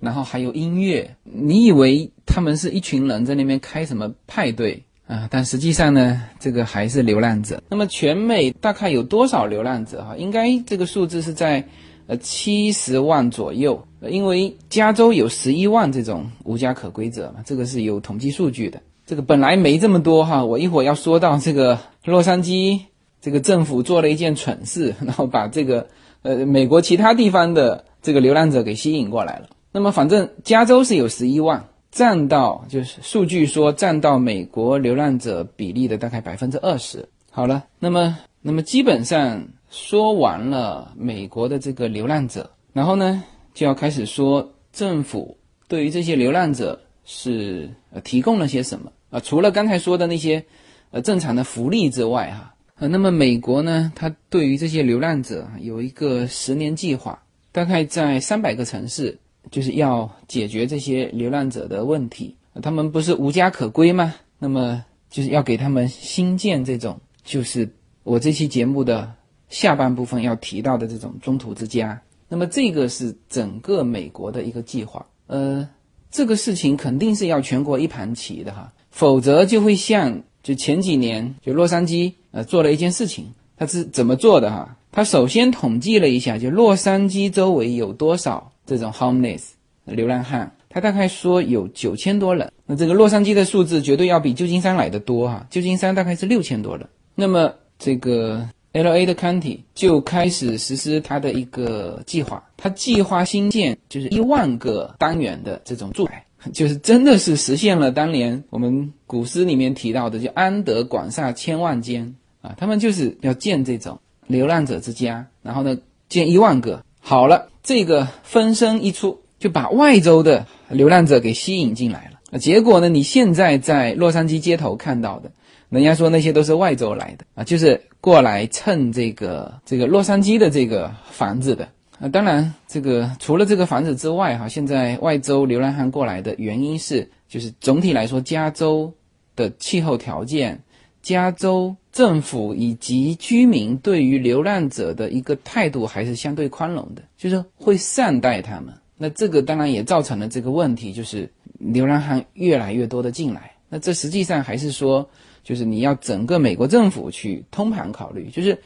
[0.00, 1.08] 然后还有音乐。
[1.22, 5.28] 你以为他们是一群人在那边开什么派对啊？
[5.30, 7.62] 但实际上呢，这个还是流浪者。
[7.68, 10.04] 那么全美大概有多少流浪者？
[10.04, 11.64] 哈，应该这个数字是在
[12.08, 13.80] 呃七十万左右。
[14.10, 18.82] 因为加州有十一万这种无家可归者嘛，这个是有统计数据的。
[19.06, 22.80] 这个本来没这么多哈，我一会儿要说到这个洛杉矶，
[23.20, 25.86] 这个政府做了一件蠢事， 然后把这个
[26.22, 29.48] 呃美国其他地方的这个流浪者给吸引过来了。
[29.72, 37.08] 那么反正加州是有十一万，占到就是数据说占到美国流浪者比例的大概百分之二十。
[37.30, 45.36] 好了，那么那么基本上说完了美国的这个流浪者，然后呢就要开始说政府
[45.66, 48.92] 对于这些流浪者是呃提供了些什么。
[49.10, 50.44] 啊，除了刚才说的那些，
[50.90, 59.18] 呃，正常的福利之外，哈，呃，那么美国呢，它对于这些流浪者有一个十年计划，大概在三百个城市，
[59.50, 62.36] 就是要解决这些流浪者的问题。
[62.62, 64.14] 他们不是无家可归吗？
[64.38, 67.68] 那么就是要给他们新建这种，就是
[68.02, 69.12] 我这期节目的
[69.48, 72.00] 下半部分要提到的这种中途之家。
[72.28, 75.68] 那么这个是整个美国的一个计划，呃，
[76.12, 78.70] 这个事情肯定是要全国一盘棋的哈。
[78.90, 83.24] 否则就会像就前几年就洛杉矶呃做了一件事情，
[83.56, 84.76] 他是怎么做的哈？
[84.92, 89.42] 他首先统计了一下，就洛杉矶周围有多少这种 homeless
[89.86, 92.52] 流浪汉，他大概说有九千多人。
[92.66, 96.86] 那这个洛杉矶的数字绝对要比旧金山来的多哈，旧金山大概是六千多人。
[97.14, 106.24] 那么这个 L A 的 county 就开始实施他的一个计划，他计划新建就是一万个单元的这种住宅。
[106.52, 112.52] 就是真的是实现了当年我们古诗里面提到的，就安得广厦千万间啊！
[112.56, 116.82] 他们就是要建这种流浪者之家，然后呢建一万个。
[116.98, 122.38] 好了，这个风声一出，就把外州的流浪者给吸引进来了。
[122.40, 125.30] 结果呢，你现在在洛杉矶街头看到的，
[125.72, 131.66] 人家说那些都是外州来的啊，就是过来蹭这个这个洛杉矶的这个房子的。
[131.98, 138.92] 啊当然，这个除了这个房子之外，哈，现在外州流浪汉过来的原因是，就是总体来说，加州
[139.34, 140.60] 的气候条件、
[141.00, 148.74] 加州政府以及居民对于流浪者的一个态度还是相对宽容的，就是会善待他们。
[148.98, 153.52] 那这个当然也造成了这个问题，就是流浪汉越来越多的进来。
[153.68, 155.08] 那这实际上还是说，
[155.42, 158.56] 就是你要整个美国政府去通盘考虑，就是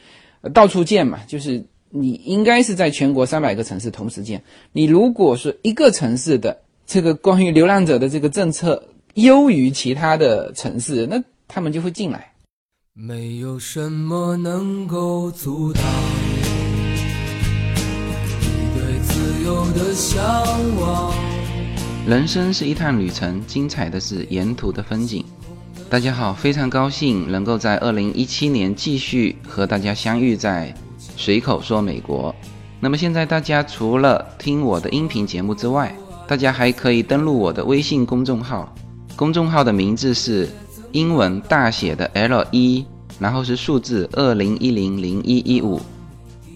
[0.53, 1.65] 到处建嘛，就是。
[1.89, 4.43] 你应该是在全国三百个城市同时建。
[4.73, 12.33] 你如果是一个城市的这个关于流浪者的这个政策优于其他的城市，那他们就会进来。
[12.91, 15.81] 没有什么能够阻挡
[18.41, 20.21] 你对自由的向
[20.81, 21.13] 往。
[22.05, 25.23] 人生是一趟旅程，精彩的是沿途的风景。
[25.89, 32.35] 大家好，非常高兴能够在二零一七年继续和大家相遇在随口说美国。
[32.81, 35.95] 那么现在大家除了听我的音频节目之外，
[36.27, 38.75] 大家还可以登录我的微信公众号，
[39.15, 40.49] 公众号的名字是
[40.91, 42.85] 英文大写的 L 一，
[43.17, 45.79] 然后是数字二零一零零一一五，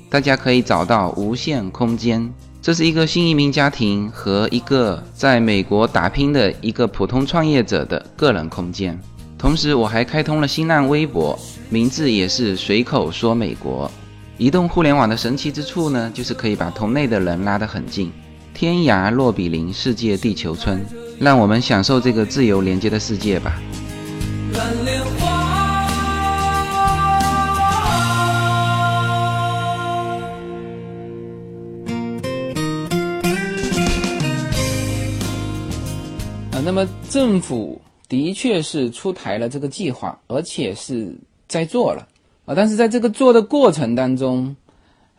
[0.09, 2.29] 大家可以找到无限空间。
[2.61, 8.99] 这是一个新移民家庭和一个在美国打拼的一个普通创业者的个人空间。
[9.41, 13.91] 同时，我还开通了新浪微博，名字也是随口说美国。
[14.37, 18.11] 移动互联网的神奇之处呢，就是可以把同类的人拉得很近，
[18.53, 20.85] 天涯若比邻，世界地球村，
[21.19, 23.59] 让我们享受这个自由连接的世界吧。
[36.51, 37.81] 啊，那么政府。
[38.11, 41.15] 的确是出台了这个计划，而且是
[41.47, 42.05] 在做了
[42.43, 42.53] 啊。
[42.53, 44.53] 但是在这个做的过程当中，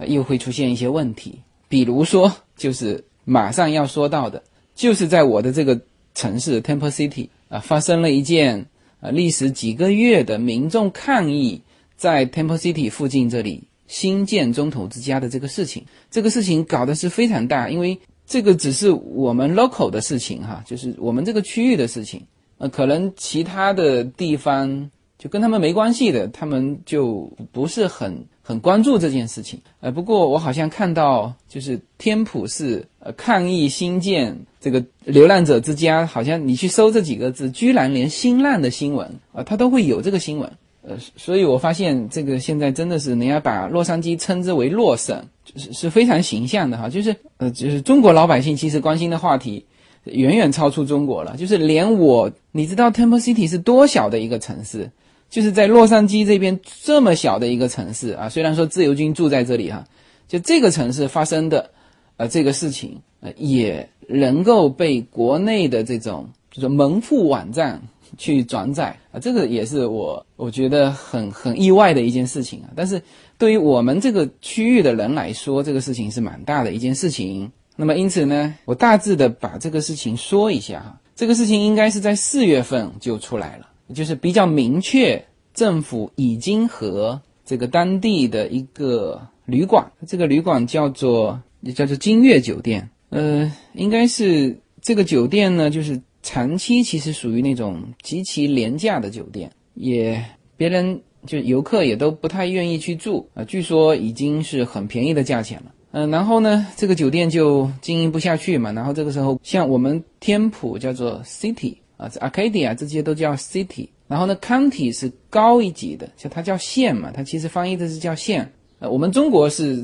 [0.06, 1.40] 又会出现一些问题。
[1.70, 4.42] 比如说，就是马上要说到的，
[4.74, 5.80] 就是在我的这个
[6.14, 8.66] 城市 Temple City 啊，发生了一件
[9.00, 11.62] 啊历时几个月的民众抗议，
[11.96, 15.82] 在 Temple City 附近这里新建中途之家的这个事情。
[16.10, 22.22] 这个事情搞的是非常大，因为这个只是我们 local 的事情哈，就是我们这个区域的事情。
[22.62, 29.60] 呃，可能其他的地方就跟他们没关系的，他们就不是很很关注这件事情。
[29.80, 40.48] 呃，不过我好像看到，就是天普市呃抗议新建这个流浪者之家，好像你去搜这几个字，居然连新浪的新闻啊，它都会有这个新闻。
[40.82, 45.20] 呃，所以我发现这个现在真的是人家把洛杉矶称之为洛省，
[45.56, 46.88] 是是非常形象的哈。
[46.88, 49.64] 就是呃，就是中国老百姓其实关心的话题。
[50.04, 54.90] 远远超出中国了，就是连我，你知道 Temple City 是多小的一个城市，
[55.30, 58.28] 就是在洛杉矶这边这么小的一个城市啊。
[58.28, 59.84] 虽然说自由军住在这里哈，
[60.26, 61.70] 就这个城市发生的，
[62.16, 67.80] 呃，这个事情呃，也能够被国内的这种就是门户网站
[68.18, 72.70] 去转载啊，这个也是我我觉得很很意外的一件事情啊。
[72.74, 73.00] 但是
[73.38, 77.52] 对于我们这个区域的人来说，这个事情是蛮大的一件事情。
[77.76, 81.00] 那么因此呢，我大致的把这个事情说一下哈。
[81.14, 85.22] 这个事情应该是在四月份就出来了，就是比较明确，
[85.54, 100.24] 政府已经和这个当地的一个旅馆，这个旅馆叫做也叫做金悦酒店，呃，应该是这个酒店呢，就是长期其实属于那种极其廉价的酒店，也
[100.56, 103.44] 别人就游客也都不太愿意去住啊。
[103.44, 105.72] 据说已经是很便宜的价钱了。
[105.94, 108.72] 嗯，然后呢，这个酒店就经营不下去嘛。
[108.72, 113.88] 然后这个时候，像我们天普叫做 City 啊，Arcadia 这些都叫 City。
[114.08, 118.50] 然后呢，County 是高一级的，就它叫县嘛，它其实翻译的是叫县。
[118.78, 119.82] 呃，我们中国是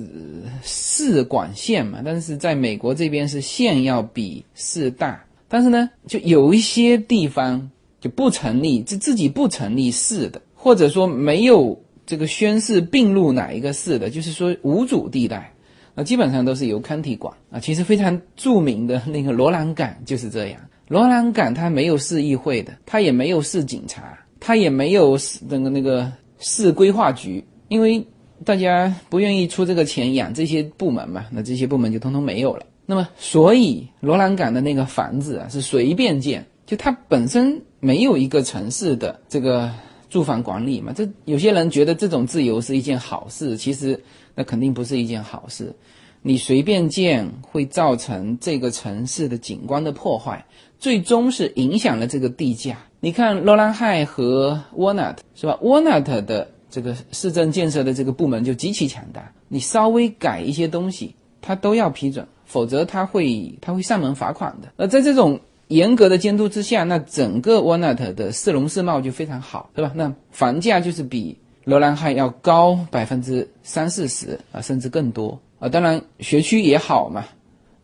[0.62, 5.22] 市管县嘛，但是在美国这边是县要比市大。
[5.46, 15.52] 但是呢，就有一些地方就不成立，自自己不成立市的，或者说没有这个宣誓并入哪一个市的，就是说无主地带。
[15.98, 20.60] 那基本上都是由 county 管啊，其实非常著名的那个罗兰港就是这样。
[20.86, 26.08] 罗兰港它没有市议会的，它也没有市警察，它也没有那个那个
[26.38, 28.00] 市规划局，因为
[28.44, 32.64] 大家不愿意出这个钱养这些部门嘛，那这些部门就通通没有了。
[32.86, 39.68] 那么，所以罗兰港的那个房子啊是随便建，就它本身没有一个城市的这个
[40.08, 40.92] 住房管理嘛。
[40.94, 44.00] 这有些人觉得这种自由是一件好事，其实。
[44.38, 45.74] 那肯定不是一件好事，
[46.22, 50.46] 你随便建会造成这个城市的景观的破坏，
[50.78, 52.78] 最终是影响了这个地价。
[53.00, 61.12] 你看罗兰海和沃纳特是吧沃纳特的这个市政建设的这个部门就极其强大，你稍微改一些东西，
[61.42, 64.68] 他都要批准，否则他会他会上门罚款的。
[64.76, 69.90] 而在这种严格的监督之下，那整个沃纳特的市容市貌就非常好，对吧？
[69.96, 71.36] 那房价就是比。
[71.68, 75.68] 罗兰汉要高百分之三四十啊，甚至更多啊！
[75.68, 77.26] 当然学区也好嘛，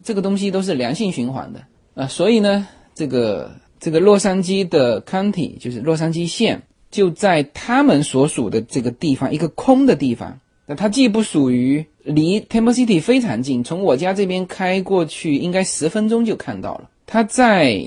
[0.03, 1.61] 这个东西都是良性循环的
[1.95, 2.07] 啊。
[2.07, 10.41] 所以呢，这个这个洛杉矶的 county 就是洛杉矶县，就在他们所属的这个地方，一个空的地方。
[10.65, 16.89] 那它既不属于离 Temple City 非常近，从我家这边开过去应该十分钟就看到了。
[17.05, 17.85] 它在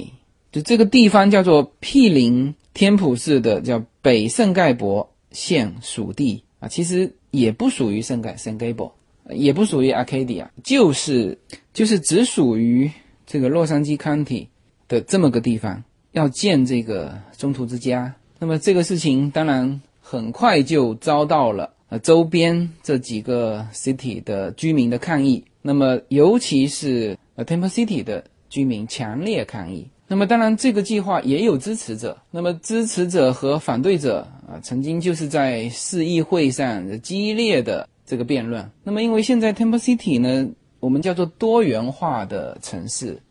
[0.52, 5.10] 就这个地方叫做毗邻天普市的叫北圣盖博。
[5.32, 8.94] 县属地啊，其实也不属于圣盖圣盖博，
[9.30, 11.38] 也不属于 Arcadia，就是
[11.74, 12.90] 就是只属于
[13.26, 14.48] 这个洛杉矶 County
[14.88, 18.14] 的这么个地方，要建这个中途之家。
[18.40, 25.44] 那么这个事情当然很快就遭到了呃周边这几个 city 的居民的抗议。
[25.62, 29.88] 那么尤其是呃 Temple City 的居民强烈抗议。
[30.08, 32.18] 那么当然这个计划也有支持者。
[32.32, 37.88] 那么支持者和反对者啊，曾经就是在市议会上激烈的。
[38.10, 40.50] 这个辩论，那么因为现在 Temple City 呢，
[40.80, 43.22] 我们叫做多元化的城市，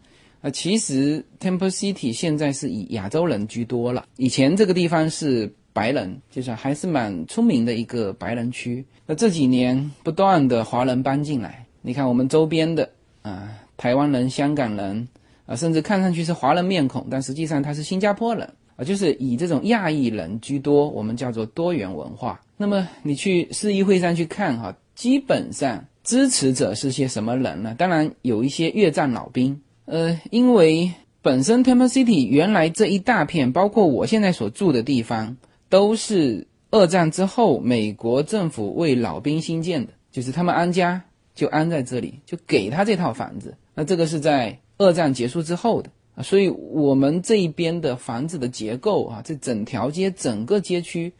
[0.42, 4.04] 啊，其实 Temple City 现在是以亚洲人居多了。
[4.18, 8.84] 以前这个地方是白人，就是还是蛮出名的一个白人区。
[9.06, 12.86] 那这几年不断的华人搬进来，你看我们周边的
[13.22, 13.48] 啊，
[13.78, 15.08] 台湾人、香港人
[15.46, 18.52] 啊，甚至看上去是华人面孔，但实际上他是新加坡人。
[18.76, 22.38] 啊，就是以这种亚裔人居多，我们叫做多元文化。
[22.58, 27.74] 那么你去市议会上去看哈，基本上支持者是些什么人呢？
[27.78, 29.58] 当然有一些越战老兵。
[29.86, 30.92] 呃，因为
[31.22, 35.38] 本身 Temple City 原来这一大片，包括我现在所住的地方，
[35.70, 41.02] 都是二战之后美国政府为老兵新建的，就是他们安家
[41.34, 43.56] 就安在这里，就给他这套房子。
[43.74, 45.90] 那这个是在二战结束之后的。
[46.16, 51.12] 啊，所以我们这一边的房子的结构啊，这整条街整个街区，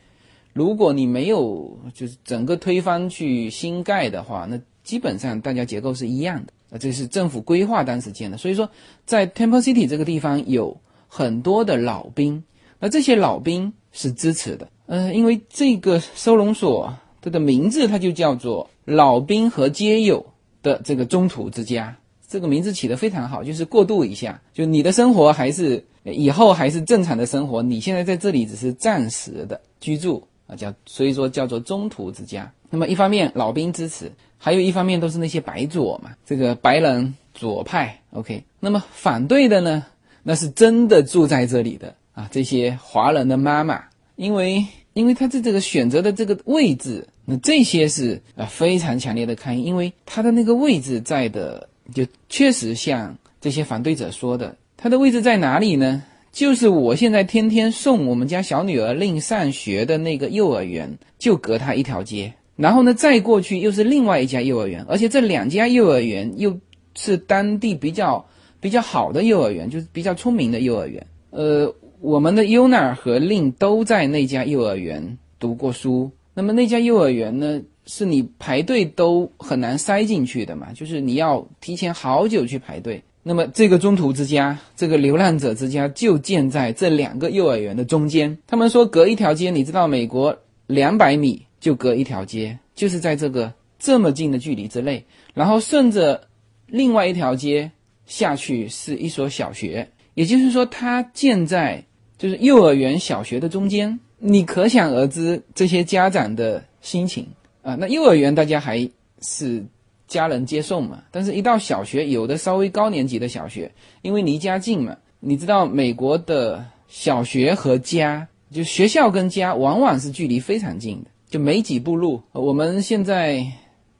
[0.54, 6.78] 如果你没有就是整个推翻去新盖的话，那基本上大家结构是一样的啊。
[6.78, 8.70] 这是政府规划当时建的，所以说
[9.04, 12.42] 在 Temple City 这个地方有很多的老兵，
[12.78, 14.66] 那这些老兵是支持的。
[14.86, 20.24] 呃，因为这个收容所它的名字它就叫做老兵和街友
[20.62, 21.94] 的这个中途之家。
[22.28, 32.52] 这个名字起得非常好，就是过渡一下，就你的生活还是以后还是正常的生活，你现在在这里只是暂时的居住啊，叫所以说叫做中途之家。
[32.68, 38.42] 那么一方面老兵支持，还有一方面都是那些白左嘛，这个白人左派，OK。
[38.58, 39.86] 那么反对的呢，
[40.24, 43.84] 那是真的住在这里的啊，这些华人的妈妈，
[44.16, 51.68] 因为因为他的这个选择的这个位置，那这些是啊非常强烈的抗议，因为他的那个位置在的。
[51.94, 56.02] 就确实像这些反对者说的，它的位置在哪里呢？
[56.32, 62.32] 就是我现在天天送我们家小女儿令上学的那个幼儿园，就隔它一条街。
[62.56, 66.54] 然后呢，再过去又是另外一家幼儿园，而且这两家幼儿园又
[66.94, 68.22] 是当地比较
[68.60, 71.06] 比较好的幼儿园，就是比较出名的幼儿园。
[71.30, 76.10] 呃，我们的优娜和令都在那家幼儿园读过书。
[76.34, 77.60] 那么那家幼儿园呢？
[77.86, 80.72] 是你排队都很难塞进去的嘛？
[80.74, 83.02] 就是你要提前好久去排队。
[83.22, 88.38] 那么这个中途之家，这个流浪者之家就建在这两个幼儿园的中间。
[88.46, 90.36] 他们说隔一条街，你知道美国
[90.68, 95.04] 两百米就隔一条街，就是在这个这么近的距离之内。
[95.34, 96.28] 然后顺着
[96.66, 97.70] 另外一条街
[98.06, 101.84] 下去是一所小学，也就是说它建在
[102.16, 103.98] 就是幼儿园、小学的中间。
[104.18, 107.26] 你可想而知这些家长的心情。
[107.66, 108.88] 啊，那幼儿园大家还
[109.20, 109.64] 是
[110.06, 111.02] 家人接送嘛？
[111.10, 122.22] 但是，一到小学，有的稍微高年级的小学，因为离家近嘛，你知道美国的小学和家，就学校跟家往往是距离非常近的，就没几步路。
[122.30, 123.44] 我们现在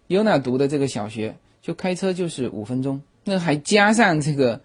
[0.07, 4.61] 优娜读的这个小学，就开车就是五分钟，那还加上这个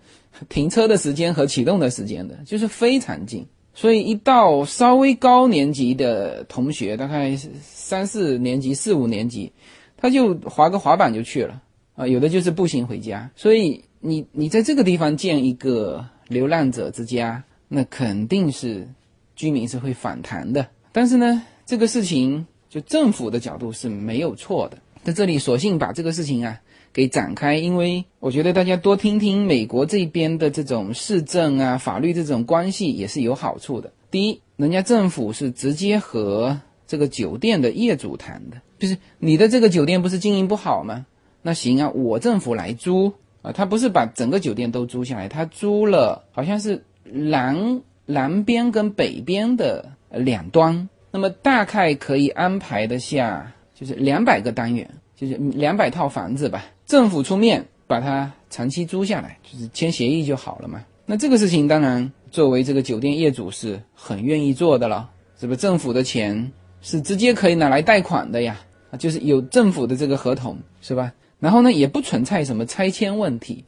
[0.48, 3.44] 停车的时间和启动的时间的，就是非常近。
[3.74, 9.52] 所以，一到稍微高年级的同学，大概三四年级、四五年级，
[9.96, 11.62] 他就滑个滑板就去了
[11.96, 12.06] 啊。
[12.06, 13.32] 有的就是步行回家。
[13.36, 18.88] 所以，你你在这个地方建一个流浪者之家，那肯定是
[19.36, 20.68] 居民是会反弹的。
[20.92, 24.78] 但是呢，这个事情就政府的角度是没有错的。
[25.04, 26.60] 在这里，索性把这个事情啊。
[26.94, 33.92] 给展开，因为我觉得大家多听听美国这边的这种市政啊、法律这种关系也是有好处的。
[34.10, 41.06] 第一，人家政府是直接和这个酒店的业主谈的，就是你的这个酒店不是经营不好吗？
[41.42, 56.66] 那行啊，我政府来租啊，他不是把整个酒店都租下来，他租了好像是南南边跟北边的两端，那么大概可以安排的下就是两百个单元，就是两百套房子吧。
[56.92, 60.84] 政府出面把它长期租下来，就是签协议就好了嘛。
[61.06, 65.56] 那这个事情当然作为这个酒店业主是很愿意做的了，是不？
[65.56, 68.60] 政府的钱是直接可以拿来贷款的呀，
[68.92, 71.14] 啊，就是有政府的这个合同，是吧？
[71.40, 73.64] 然后呢，也不存在什么拆迁问题，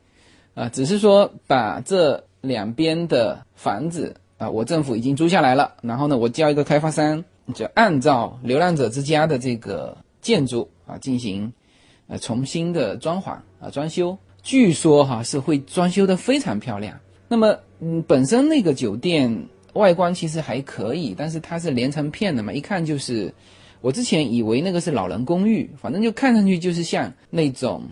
[0.53, 11.53] 啊，只是说把这两边的房子啊，我政府已经租下来了，然后呢，我叫一个开发商，就按照流浪者之家的这个建筑啊进行。
[12.17, 16.97] 重新的装潢啊装修，据说哈是会装修的非常漂亮。
[17.27, 19.35] 那么嗯，本身那个酒店
[19.73, 23.33] 外观其实还可以，但是它是连成片的嘛，一看就是
[23.81, 27.83] 我之前以为那个是老人公寓，反正就看上去就是像那种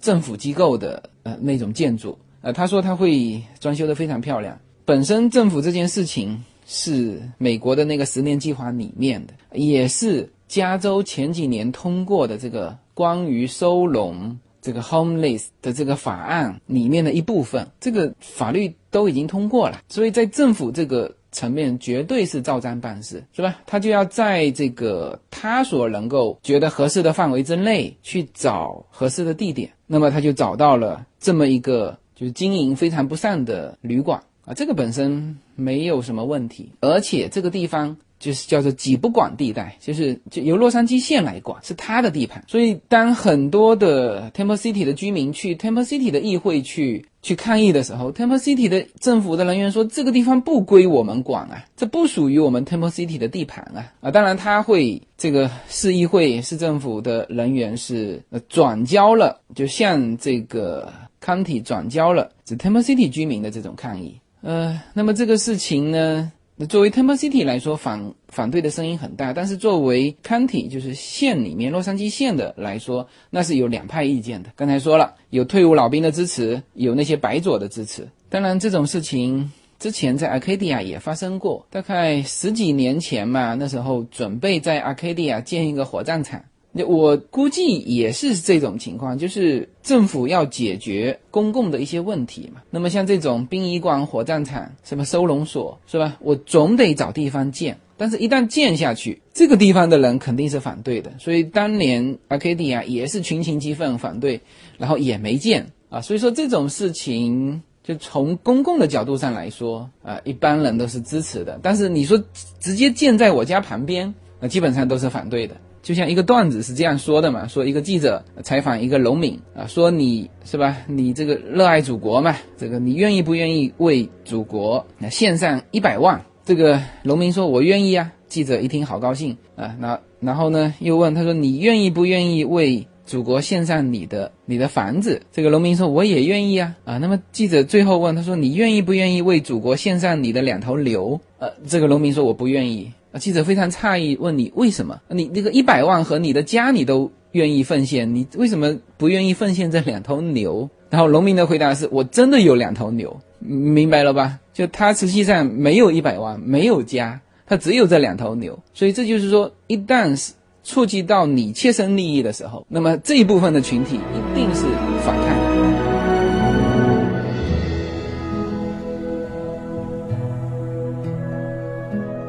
[0.00, 2.18] 政府机构的呃那种建筑。
[2.40, 4.58] 呃，他说他会装修的非常漂亮。
[4.84, 6.42] 本身政府这件事情。
[6.72, 17.66] 是美国的那个十年计划里面的，也是加州前几年通过的这个关于收容这个 homeless 的这个法案里面的一部分。
[17.80, 23.56] 这个法律都已经通过了，所以在政府这个层面绝对是照章办事，是吧？
[23.64, 29.72] 他就要在这个他所能够觉得合适的范围之内去找合适的地点。
[29.86, 34.22] 那么他就找到了这么一个就是经营非常不善的旅馆。
[34.44, 42.44] 啊，这个本身没有什么问题，而且这个地方就是叫做几不管地带，就是就由洛杉矶县来管，是他的地盘。
[42.46, 54.10] 所以当很多的 Temple City 的居民去 Temple City 的议会去去抗议的时候，Temple City 的政府的人员说这个地方不归我们管啊，这不属于我们 Temple City 的地盘啊啊！
[54.10, 60.92] 当然他会这个市议会市政府的人员是转交了，就向这个
[61.24, 64.20] County 转交了 Temple City 居民的这种抗议。
[64.42, 69.32] 呃，那么这个事情呢，那作为 Temple City 来说，反反对的声音很大。
[69.32, 74.50] 但是作为 County，就是县里面洛杉矶县的来说，那是有两派意见的。
[74.56, 78.06] 刚才说了，有退伍老兵的支持，有那些白左的支持。
[78.28, 86.44] 当然，这种事情之前在 Arcadia 也发生过，大概十几年前嘛，那时候准备在 Arcadia 建一个火葬场。
[86.86, 92.62] 我估计也是这种情况，就是政府要解决公共的一些问题嘛。
[92.70, 96.16] 那么像这种殡仪馆、火葬场、什么收容所，是吧？
[96.20, 101.10] 我总得找地方建，但是一旦建下去，这个地方的人肯定是反对的。
[101.18, 104.40] 所以当年 Arcadia 也是群情激愤反对，
[104.78, 106.00] 然后也没建啊。
[106.00, 111.58] 所以说这种事情，就从公共的角度上来说啊，一般人都是支持的。
[111.60, 112.22] 但是你说
[112.60, 115.56] 直接建在我家旁边，那基本上都是反对的。
[115.82, 126.22] 就像一个段子是这样说的嘛，说一个记者采访一个农民啊，说你是吧，你这个热爱祖国嘛，这个你愿意不愿意为祖国那献上一百万？
[126.44, 128.12] 这个农民说，我愿意啊。
[128.28, 135.22] 记者一听好高兴啊，那然后呢又问他说，你愿意不愿意为祖国献上你的你的房子？
[135.32, 136.98] 这个农民说，我也愿意啊啊。
[136.98, 141.20] 那么记者最后问他说，你愿意不愿意为祖国献上你的两头牛？
[141.40, 142.92] 呃，这个农民说，我不愿意。
[143.12, 143.18] 啊！
[143.18, 145.00] 记者非常诧异，问你为什么？
[145.08, 150.68] 你这个一百万和你的家你都愿意奉献，你为什么不愿意奉献这两头牛？
[150.88, 154.38] 然后农民的回答是：我真的有两头牛，明白了吧？
[154.52, 158.58] 就他实际上没有一百万，没有家，他只有这两头牛。
[158.74, 160.32] 所以这就是说，一旦是
[160.62, 164.64] 触及到你切身利益的时候，那么这一部分的群体一定是
[165.04, 165.99] 反抗。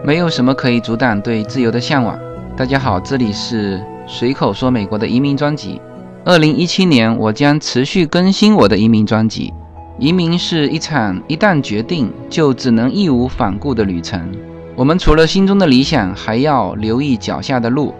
[0.03, 2.17] 没有什么可以阻挡对自由的向往。
[2.57, 5.79] 大家好，这里是随口说美国的移民专辑。
[6.25, 9.53] 二零一七年，我将持续更新我的移民专辑。
[9.99, 14.27] 移民是一场一旦决定就只能义无反顾的旅程。
[14.75, 17.93] 我们除了心中的理想，还要留意脚下的路。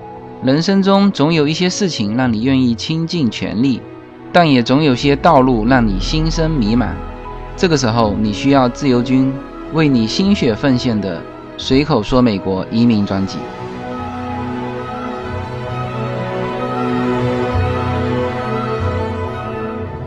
[0.44, 3.80] 人生中总有一些事情让你愿意倾尽全力，
[4.34, 6.88] 但也总有些道路让你心生迷茫。
[7.56, 9.32] 这个时候，你需要自由军
[9.74, 11.22] 为你心血奉献的。
[11.64, 13.38] 随口说美国移民专辑。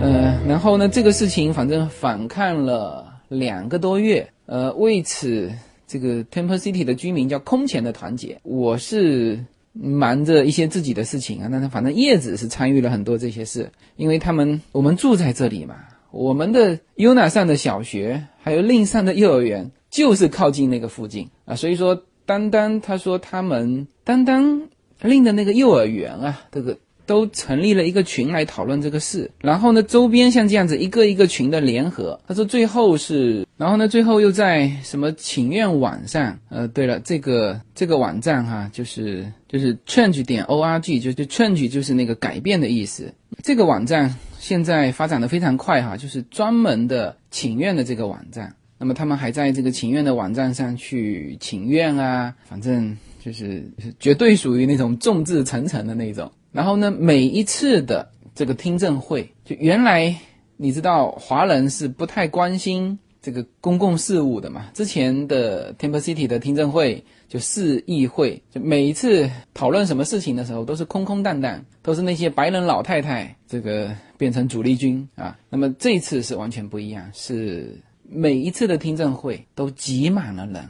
[0.00, 5.48] 呃，然后呢，这个事情反正反抗了两个多月，呃，为此
[5.86, 8.36] 这个 Temple City 的居民叫空前的团结。
[8.42, 9.38] 我是
[9.72, 15.76] 忙着一些自己的事情啊，但是反正叶子是参与了很多这些事，因为他们我们住在这里嘛，
[16.10, 19.70] 我们的 UNA 上的小学还有另上的幼儿园。
[19.94, 24.62] 就是靠近那个附近啊，所以说，单单他说他们单单
[25.00, 26.76] 令的那个幼儿园啊，这个
[27.06, 29.30] 都成立了一个群来讨论这个事。
[29.40, 43.14] 然后呢，周边像这样子一个一个群的联合，他说最后是，然后呢，最后又在什么请愿网上，呃，对了，这个这个网站哈，就是就是 change 点 org，就就 change 就是那个改变的意思。
[43.44, 48.56] 这个网站现在发展的非常快哈，就是专门的请愿的这个网站。
[48.78, 53.64] 那么他们还在这个请愿的网站上去请愿啊，反正就是
[53.98, 56.30] 绝对属于那种众志成城的那种。
[56.52, 60.14] 然后呢，每一次的这个听证会，就原来
[60.56, 64.70] 你知道华人是不太关心这个公共事务的嘛。
[64.74, 75.36] 之前的 Temple City 的听证会就市议会，就每一次讨论什么事情的时候，都是空空荡荡，都是那些白人老太太这个变成主力军啊。
[75.48, 77.76] 那么这次是完全不一样，是
[78.14, 80.68] 每一次的听证会都挤满了人。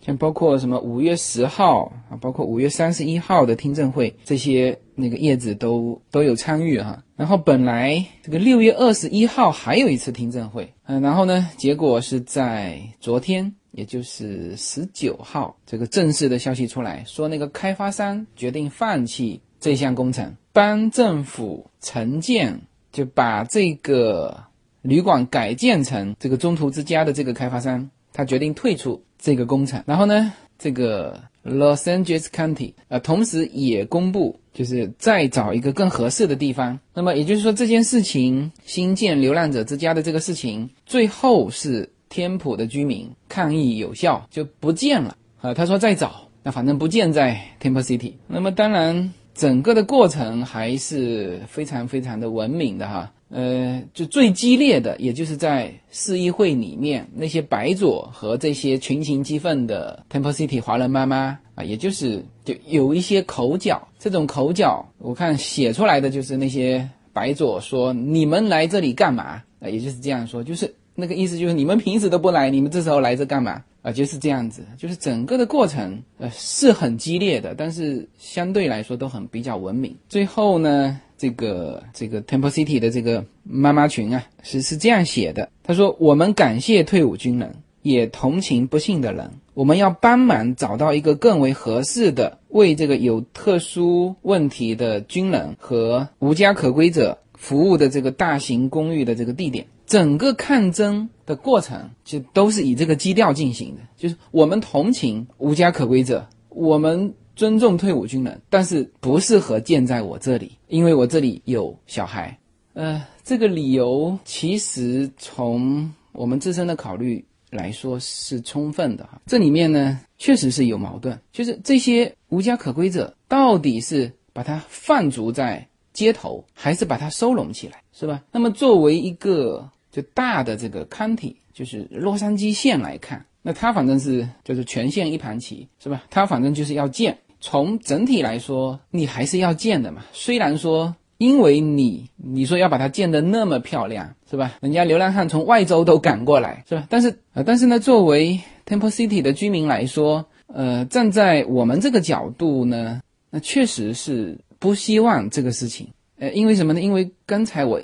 [0.00, 7.02] 像包括什么五月十号啊，包括五月三十一号的听证会，这些那个叶子都都有参与哈。
[7.16, 22.60] 然后本来这个六月二十一号还有一次听证会，嗯，然后呢，结果是在昨天，也就是十九号，这个正式的消息出来说，那个开发商决定放弃这项工程，帮政府承建，
[22.92, 24.44] 就把这个
[24.84, 29.02] 旅馆改建成这个中途之家的这个开发商，他决定退出。
[29.16, 36.78] 这个工程，然后呢，这个 Los Angeles County 呃，同时也公布，就是再找一个更合适的地方。
[36.92, 45.54] 那么也就是说，这件事情新建流浪者之家的这个事情，最后是天普的居民抗议有效，就不建了啊。
[45.54, 48.12] 他说再找，那反正不建在 Temple City。
[48.26, 53.10] 那么当然，整个的过程还是非常非常的文明的哈。
[53.36, 63.88] 呃，就最激烈的，也就是在市议会里面那些白左和这些群情激愤的 Temple City 华人妈妈啊，也就是就有一些口角。
[63.98, 73.60] 这种口角，我看写出来的就是那些白左说：“你们来这里干嘛？”啊，也就是这样说，就是那个意思，就是你们平时都不来，你们这时候来这干嘛？
[73.84, 79.94] 啊，就是这样子，就是整个的过程，呃，是很激烈的，但是相对来说都很比较文明。
[80.08, 81.00] 最后呢？
[81.16, 85.48] 这个这个 Temple City 的这个妈妈群啊，是是这样写的。
[85.62, 89.30] 他说：“我们感谢退伍军人，也同情不幸的人。
[89.54, 99.66] 我们要帮忙找到一个更为合适的为这个有特殊问题的军人和无家可归者服务的这个大型公寓的这个地点。
[99.86, 112.38] 整个抗争的过程就都是以这个基调进行的，就是我们同情无家可归者，我们。”尊重退伍军人，但是不适合建在我这里，因为我这里有小孩。
[112.74, 119.20] 呃，这个理由其实从我们自身的考虑来说是充分的哈。
[119.26, 128.22] 这里面呢，确实是有矛盾，就是这些无家可归者到底是把他放逐在街头，还是把他收拢起来，是吧？
[128.30, 136.02] 那么作为一个就大的这个 county，就是洛杉矶县来看，那它反正是就是全县一盘棋，是吧？
[136.10, 137.16] 它反正就是要建。
[137.38, 140.04] 从整体来说，你还是要建的嘛。
[140.12, 144.54] 虽然说，因为你你说要把它建得那么漂亮，是吧？
[144.60, 146.86] 人家流浪汉从外州都赶过来，是吧？
[146.90, 155.86] 但是呃，但是呢，作为 Temple City 的居民来说，呃，站在我们这个角度呢，那确实是不希望这个事情。
[156.18, 156.80] 呃，因为什么呢？
[156.80, 157.80] 因为刚才我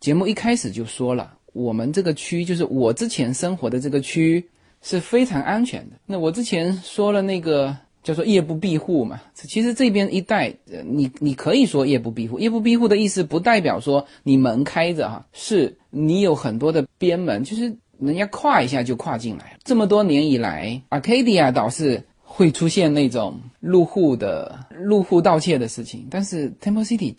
[0.00, 4.46] 节目一开始就说了，我们这个区就是我之前生活的这个区
[4.82, 5.96] 是非常安全的。
[6.04, 7.74] 那我之前说了那个。
[8.04, 12.38] 叫做夜不闭户嘛，其实这边一带，呃，你你可以说夜不闭户。
[12.38, 19.56] 夜不闭户的意思不代表说你门开着哈，是你有很多的边门，就是人家跨一下就跨进来。
[19.64, 27.14] 这么多年以来，Arcadia 倒是会出现那种入户的入户盗窃的事情，但是 Temple City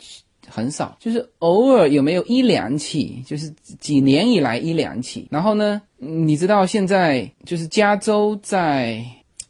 [0.48, 5.28] 很少，就是偶尔有没有一两起，就是几年以来一两起。
[5.32, 9.04] 然后呢，你知道现在就是加州在。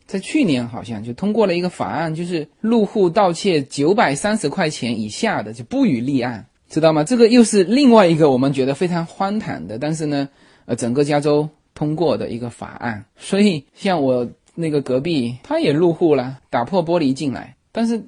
[0.08, 7.04] 在去年好像就通过了一个法案，就是入户盗窃九百三十块钱以下的就不予立案，知道吗？
[7.04, 10.30] 这个又是另外一个我们觉得非常荒唐的，但是呢，
[10.66, 13.04] 呃，整个加州通过的一个法案。
[13.18, 18.00] 所以像我那个隔壁，他也入户了，打破玻璃进来，但是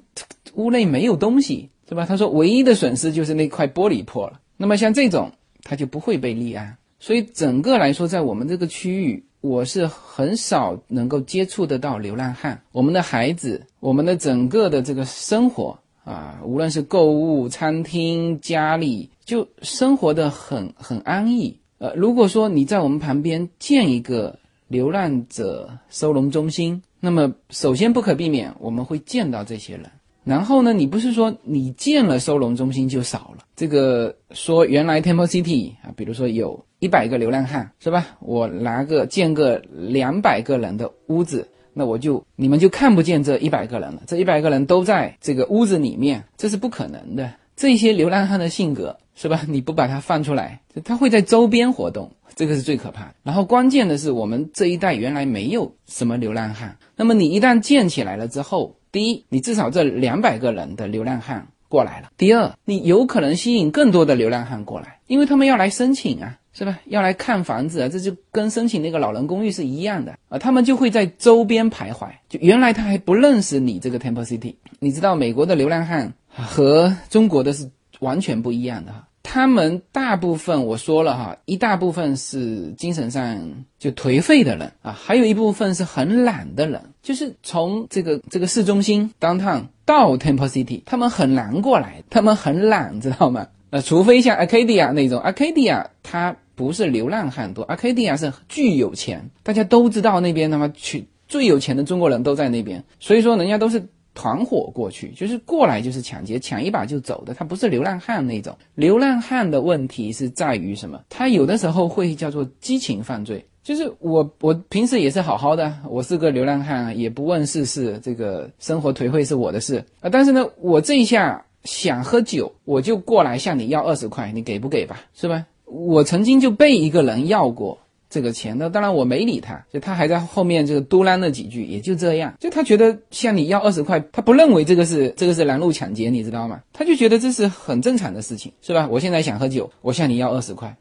[0.54, 2.04] 屋内没有东西，是吧？
[2.06, 4.40] 他说唯一的损失就是那块玻璃破了。
[4.56, 5.32] 那么像这种，
[5.62, 6.76] 他就不会被立案。
[7.00, 9.24] 所以整个来说，在我们这个区域。
[9.40, 12.60] 我是很少能够接触得到流浪汉。
[12.72, 21.56] 我们的孩子，我们的整个的这个生活啊，无论是购物、餐厅、家里，就生活的很很安逸。
[21.78, 24.36] 呃，如果说你在我们旁边建一个
[24.66, 29.88] 流浪者收容中心，那么首先不可避免我们会见到这些人。
[30.28, 33.44] 然后呢，你不是说你建了收容中心就少了？
[33.56, 38.06] 这个说原来 Temple City 啊，比如说有一百个流浪汉是吧？
[38.20, 44.02] 我拿个建个两百个人的屋子，那我就你们就看不见这一百个人了。
[44.06, 47.32] 这一百个人都在这个屋子里面，这是不可能的。
[47.56, 49.40] 这些流浪汉的性格是吧？
[49.48, 53.14] 你不把它放出来，他会在周边活动，这个是最可怕。
[53.22, 58.74] 然后关键的是，我们这一代原来没有什么流浪汉，那么你一旦建起来了之后。
[58.98, 62.08] 第一，你至少这两百个人的流浪汉过来了。
[62.16, 66.80] 第二，你有可能吸引更多的流浪汉过来，因为他们要来申请啊，是吧？
[66.86, 70.36] 要来看房子啊，这就跟申请那个老人公寓是一样的啊。
[70.36, 74.56] 他们就会在周边徘徊，就原来他还不认识你这个 Temple City。
[74.80, 77.70] 你知道美国的流浪汉和中国的是
[78.00, 79.06] 完全不一样的哈。
[79.22, 93.46] 他们大部分我说了哈，一大部分是精神上就颓废的人啊，还有一部分是很懒的人，就是从这个这个市中心 downtown 到 Temple City，他们很难过来，他们很懒，知道吗？
[93.70, 103.86] 那除非像 Arcadia 那种，Arcadia 它不是流浪汉多，Arcadia 是巨有钱，大家都知道那边他妈去最有钱的中国人都在那边，所以说人家都是。
[104.18, 108.52] 团伙过去就是过来就是抢劫，抢一把就走的，他不是流浪汉那种。
[108.74, 111.00] 流浪汉的问题是在于什么？
[111.08, 120.10] 他有的时候会叫做激情犯罪，就是我我平时也是好好的，我是个流浪汉，也不问世事，这个生活颓废是我的事啊。
[120.10, 124.98] 但是呢，我这一下想喝酒，我就过来向你要二十块，你给不给吧？
[125.14, 125.46] 是吧？
[125.64, 127.78] 我曾经就被一个人要过。
[128.10, 132.34] 这个钱，那当然我没理他，就他还在后面这个嘟囔了几句，也就这样。
[132.40, 136.62] 就他觉得向你要二十块，他不认为这个是这个是拦路抢劫，你知道吗？
[136.72, 138.88] 他就觉得这是很正常的事情，是吧？
[138.90, 140.74] 我现在想喝酒，我向你要二十块，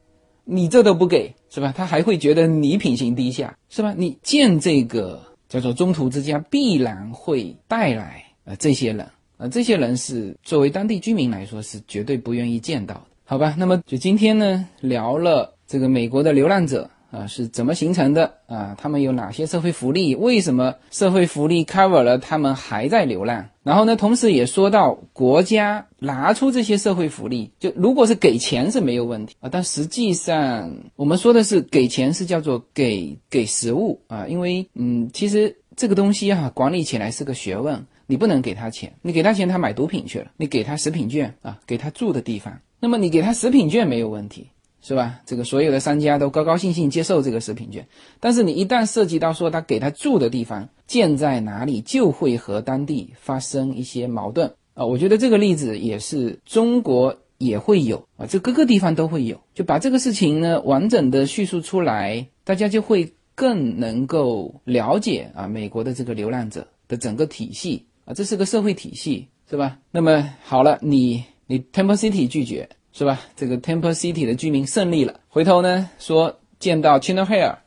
[0.46, 1.74] 你这都不给，是吧？
[1.76, 3.94] 他还会觉得你品行低下，是吧？
[3.98, 9.06] 你建这个叫做中途之家，必然会带来呃这些人，
[9.36, 13.54] 呃这些人是作为当地居民来说是绝对不愿意见到的，好吧？
[13.58, 16.90] 那么就今天呢聊了这个美国的流浪者。
[17.10, 18.76] 啊，是怎么形成的啊？
[18.78, 20.16] 他们有哪些社会福利？
[20.16, 23.46] 为什么社会福利 cover 了他们还在流浪？
[23.64, 44.48] 然后呢，同时也说到国家拿出这些社会福利，就如果是给钱是没有问题啊，但实际上我们说的是给钱是叫做给给食物啊，因为嗯，其实这个东西哈管理起来是个学问，你不能给他钱，你给他钱他买毒品去了，你给他食品券啊，给他住的地方，那么你给他食品券没有问题。
[44.88, 45.20] 是吧？
[45.26, 47.86] 这个所有的商家都高高兴兴接受这个食品券，
[48.22, 54.86] 但是你一旦涉及到说他给他住的地方建在哪里，就会和当地发生一些矛盾啊。
[54.86, 59.38] 我觉得这个例子也是中国也会有啊，这各个地方都会有。
[59.54, 69.80] 就把这个事情呢完整的叙述出来，大家就会更能够了解啊美国的这个流浪者的整个体系啊，这是个社会体系，是吧？
[69.92, 72.70] 那么好了，你你 Temple City 拒绝。
[72.98, 73.22] 是吧？
[73.36, 77.58] 这个 Temple City 的居民胜利了，回头呢说见到 Chino Hill，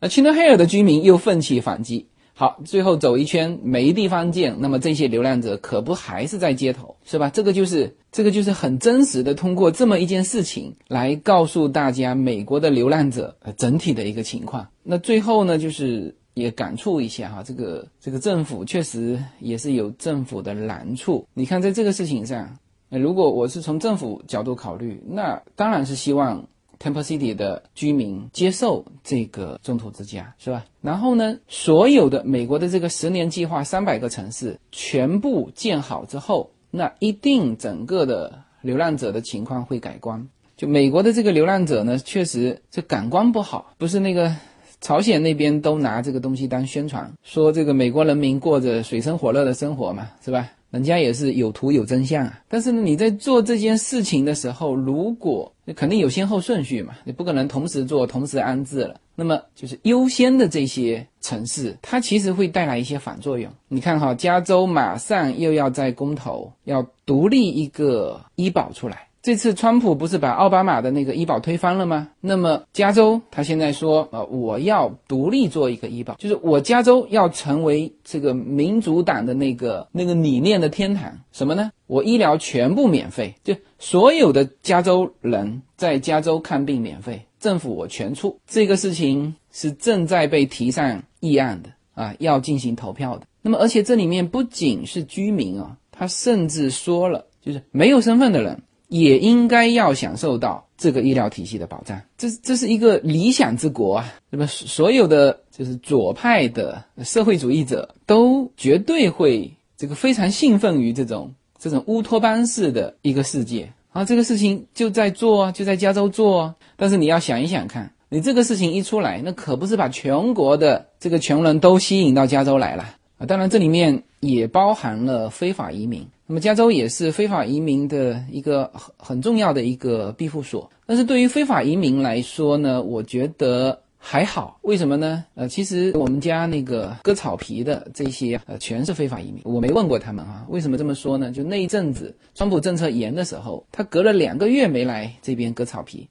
[0.00, 2.06] 那 Chino Hill 的居民又奋起反击。
[2.32, 7.28] 好，最后走一圈没地方见，那么这些流浪者可不还是在街头，是吧？
[7.28, 14.66] 这个就是这个就是很真实的，通过这么一件事情来告诉大家美国的流浪者整体的一个情况。
[14.82, 21.26] 那最后呢，就是也感触一下哈，这个这个政府确实也是有政府的难处。
[21.34, 22.56] 你看在这个事情上。
[22.90, 26.46] 那如果我是从政府角度考虑，那当然是希望
[26.78, 30.64] Temple City 的居民接受这个中途之家，是吧？
[30.80, 40.28] 然后呢，所有的美国的这个十年计划，三百个城市全部建好之后，那一定整个的流浪者的情况会改观。
[40.56, 44.34] 就美国的这个流浪者呢，确实这感官不好，不是那个
[44.80, 50.50] 朝鲜那边都拿这个东西当宣传，说这个美国人民过着水深火热的生活嘛，是吧？
[50.70, 58.94] 人家也是有图有真相啊，但是呢，你在做这件事情的时候，如果肯定有先后顺序嘛，你不可能同时做同时安置了。
[59.16, 63.52] 那么就是优先的这些城市，它其实会带来一些反作用。
[63.68, 69.06] 你看哈，加州马上又要在公投要独立一个医保出来。
[69.22, 72.08] 这次川普不是把奥巴马的那个医保推翻了吗？
[72.22, 81.12] 那么加州他现在说，呃，我要独立做一个医保，就是我加州要成为这个民主党的那个那个理念的天堂。
[81.32, 81.70] 什么呢？
[81.86, 88.38] 我医疗全部免费，就所有的加州人在加州看病免费，政府我全出。
[88.46, 93.26] 这个事情是正在被提上议案的啊，要进行投票的。
[93.42, 98.62] 那么而且这里面不仅是居民啊，他甚至说了，就是没有身份的人。
[98.90, 104.12] 也应该要享受到这个医疗体系的保障，这这是一个理想之国啊！
[104.28, 114.04] 那么所有的就是左派的社会主义者都绝对会这个非常兴奋于这种这种乌托邦式的一个世界啊！
[114.04, 122.82] 这个事情就在做，就在加州做，但是你要想一想看，你这个事情一出来，那可不是把全国的这个穷人都吸引到加州来了
[123.18, 123.26] 啊！
[123.26, 126.06] 当然这里面也包含了非法移民。
[126.26, 135.24] 那么加州也是非法移民的一个很很重要的一个庇护所，但是对于非法移民来说呢，我觉得还好，为什么呢？
[135.34, 139.42] 呃，其实我们家那个割草皮的这些呃，全是非法移民。
[139.44, 141.32] 我没问过他们啊，为什么这么说呢？
[141.32, 146.08] 就那一阵子，川普政策严的时候，他隔了两个月没来这边割草皮，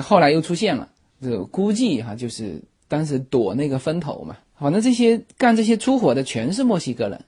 [0.00, 0.88] 后来又出现了。
[1.20, 4.36] 这估计哈，就是当时躲那个风头嘛。
[4.58, 7.24] 反正这些干这些粗活的全是墨西哥人，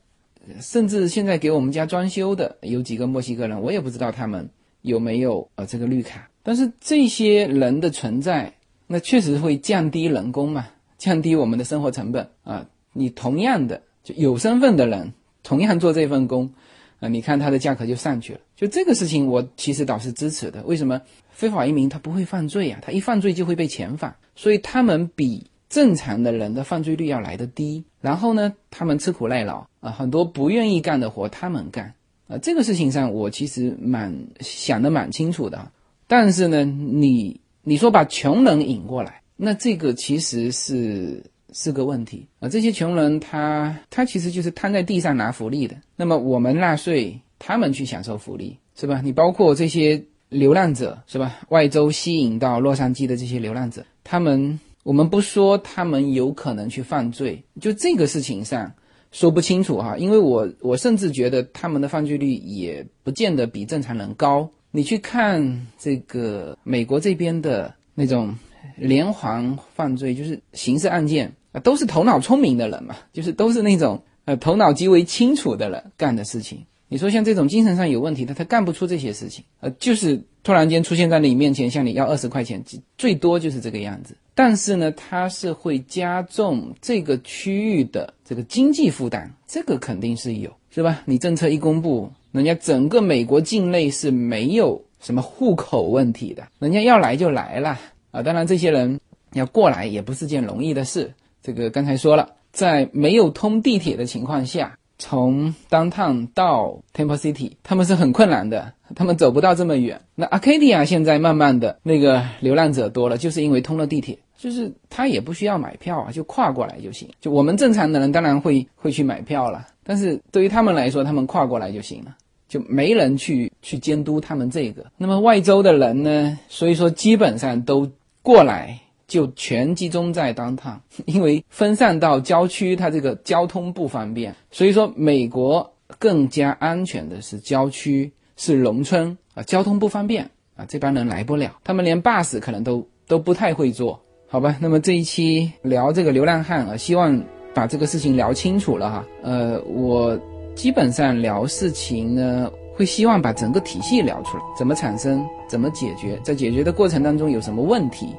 [0.60, 4.48] 甚至现在给我们家装修的有几个墨西哥人，我也不知道他们
[4.82, 6.28] 有没有呃这个绿卡。
[6.42, 8.52] 但是这些人的存在。
[8.92, 10.66] 那确实会降低人工嘛，
[10.98, 12.66] 降低我们的生活成本啊。
[12.92, 15.12] 你同样的就有身份的人，
[15.44, 16.50] 同样做这份工，
[16.98, 18.40] 啊，你看他的价格就上去了。
[18.56, 20.60] 就这个事情，我其实倒是支持的。
[20.64, 21.00] 为什么？
[21.30, 27.84] 非法移民他不会犯罪啊，他一犯罪就会被遣返，所以他们比正常的人的犯罪率要来得低。
[28.00, 31.94] 然后呢，他们吃苦耐劳啊，很多不愿意干的活他们干
[32.28, 32.38] 啊。
[32.38, 35.70] 这个事情上，我其实蛮想的蛮清楚的。
[36.06, 37.40] 但是呢，你。
[37.62, 41.22] 你说把穷人引过来，那这个其实是
[41.52, 42.48] 是个问题啊。
[42.48, 45.76] 这些穷人他他其实就是瘫在地上拿福利的。
[45.94, 49.02] 那么我们纳税，他们去享受福利，是吧？
[49.04, 51.38] 你包括这些流浪者，是吧？
[51.50, 58.72] 外州吸引到洛杉矶的这些流浪者，他们我们不说他们有可能去犯罪，就这个事情上
[59.12, 59.96] 说不清楚哈。
[59.96, 64.48] 因为我我甚至觉得他们的犯罪率也不见得比正常人高。
[64.70, 68.34] 你去看这个美国这边的那种
[68.76, 76.64] 连环犯罪，就是刑事案件啊，都是头脑聪明的人嘛，就是都是那种呃头脑极为清楚的人干的事情。
[76.86, 82.62] 你说像这种精神上有问题的，他干不出这些事情，呃，就是突然间出现在你面前向你要二十块钱，
[82.98, 84.16] 最多就是这个样子。
[84.42, 91.02] 但是呢，它是会加重这个区域的这个经济负担，这个肯定是有，是吧？
[91.04, 92.10] 你政策一公布。
[92.32, 97.78] 人家整个美国境内是没有什么户口问题的，人家要来就来了
[98.12, 98.22] 啊！
[98.22, 98.98] 当然，这些人
[99.34, 101.12] 要过来也不是件容易的事。
[101.42, 110.00] 这个刚才说了，在没有通地铁的情况下，从 downtown 到 Temple City，他们是很困难的，他们走不到这么远。
[110.14, 117.06] 那 Arcadia 现在慢慢的那个流浪者多了，就是因为通了地铁，就是他也不需要买票啊，就跨过来就行。
[117.20, 119.66] 就我们正常的人当然会会去买票了。
[119.84, 122.16] 但是对于他们来说，他们跨过来就行了，
[122.48, 124.86] 就没人去去监督他们这个。
[124.96, 126.38] 那么外州的人呢？
[126.48, 127.90] 所以说基本上都
[128.22, 134.34] 过来，就全集中在当趟， 因为分散到郊区，它这个交通不方便。
[134.50, 144.00] 所以说，美国更加安全的是郊区，是农村啊，交通不方便啊，这帮人来不了，他们连 bus 可能都都不太会坐，
[144.30, 144.56] 好吧？
[144.60, 147.22] 那么这一期聊这个流浪汉啊，希望。
[147.52, 150.16] 把这个事情聊清楚了哈，呃，我
[150.54, 158.14] 基本上聊事情呢，会希望把整个体系聊出来，怎么产生，怎么解决，在解决的过程当中有什么问题，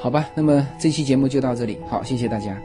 [0.00, 0.26] 好吧？
[0.34, 2.58] 那么这期节目就到这里，好，谢谢大家。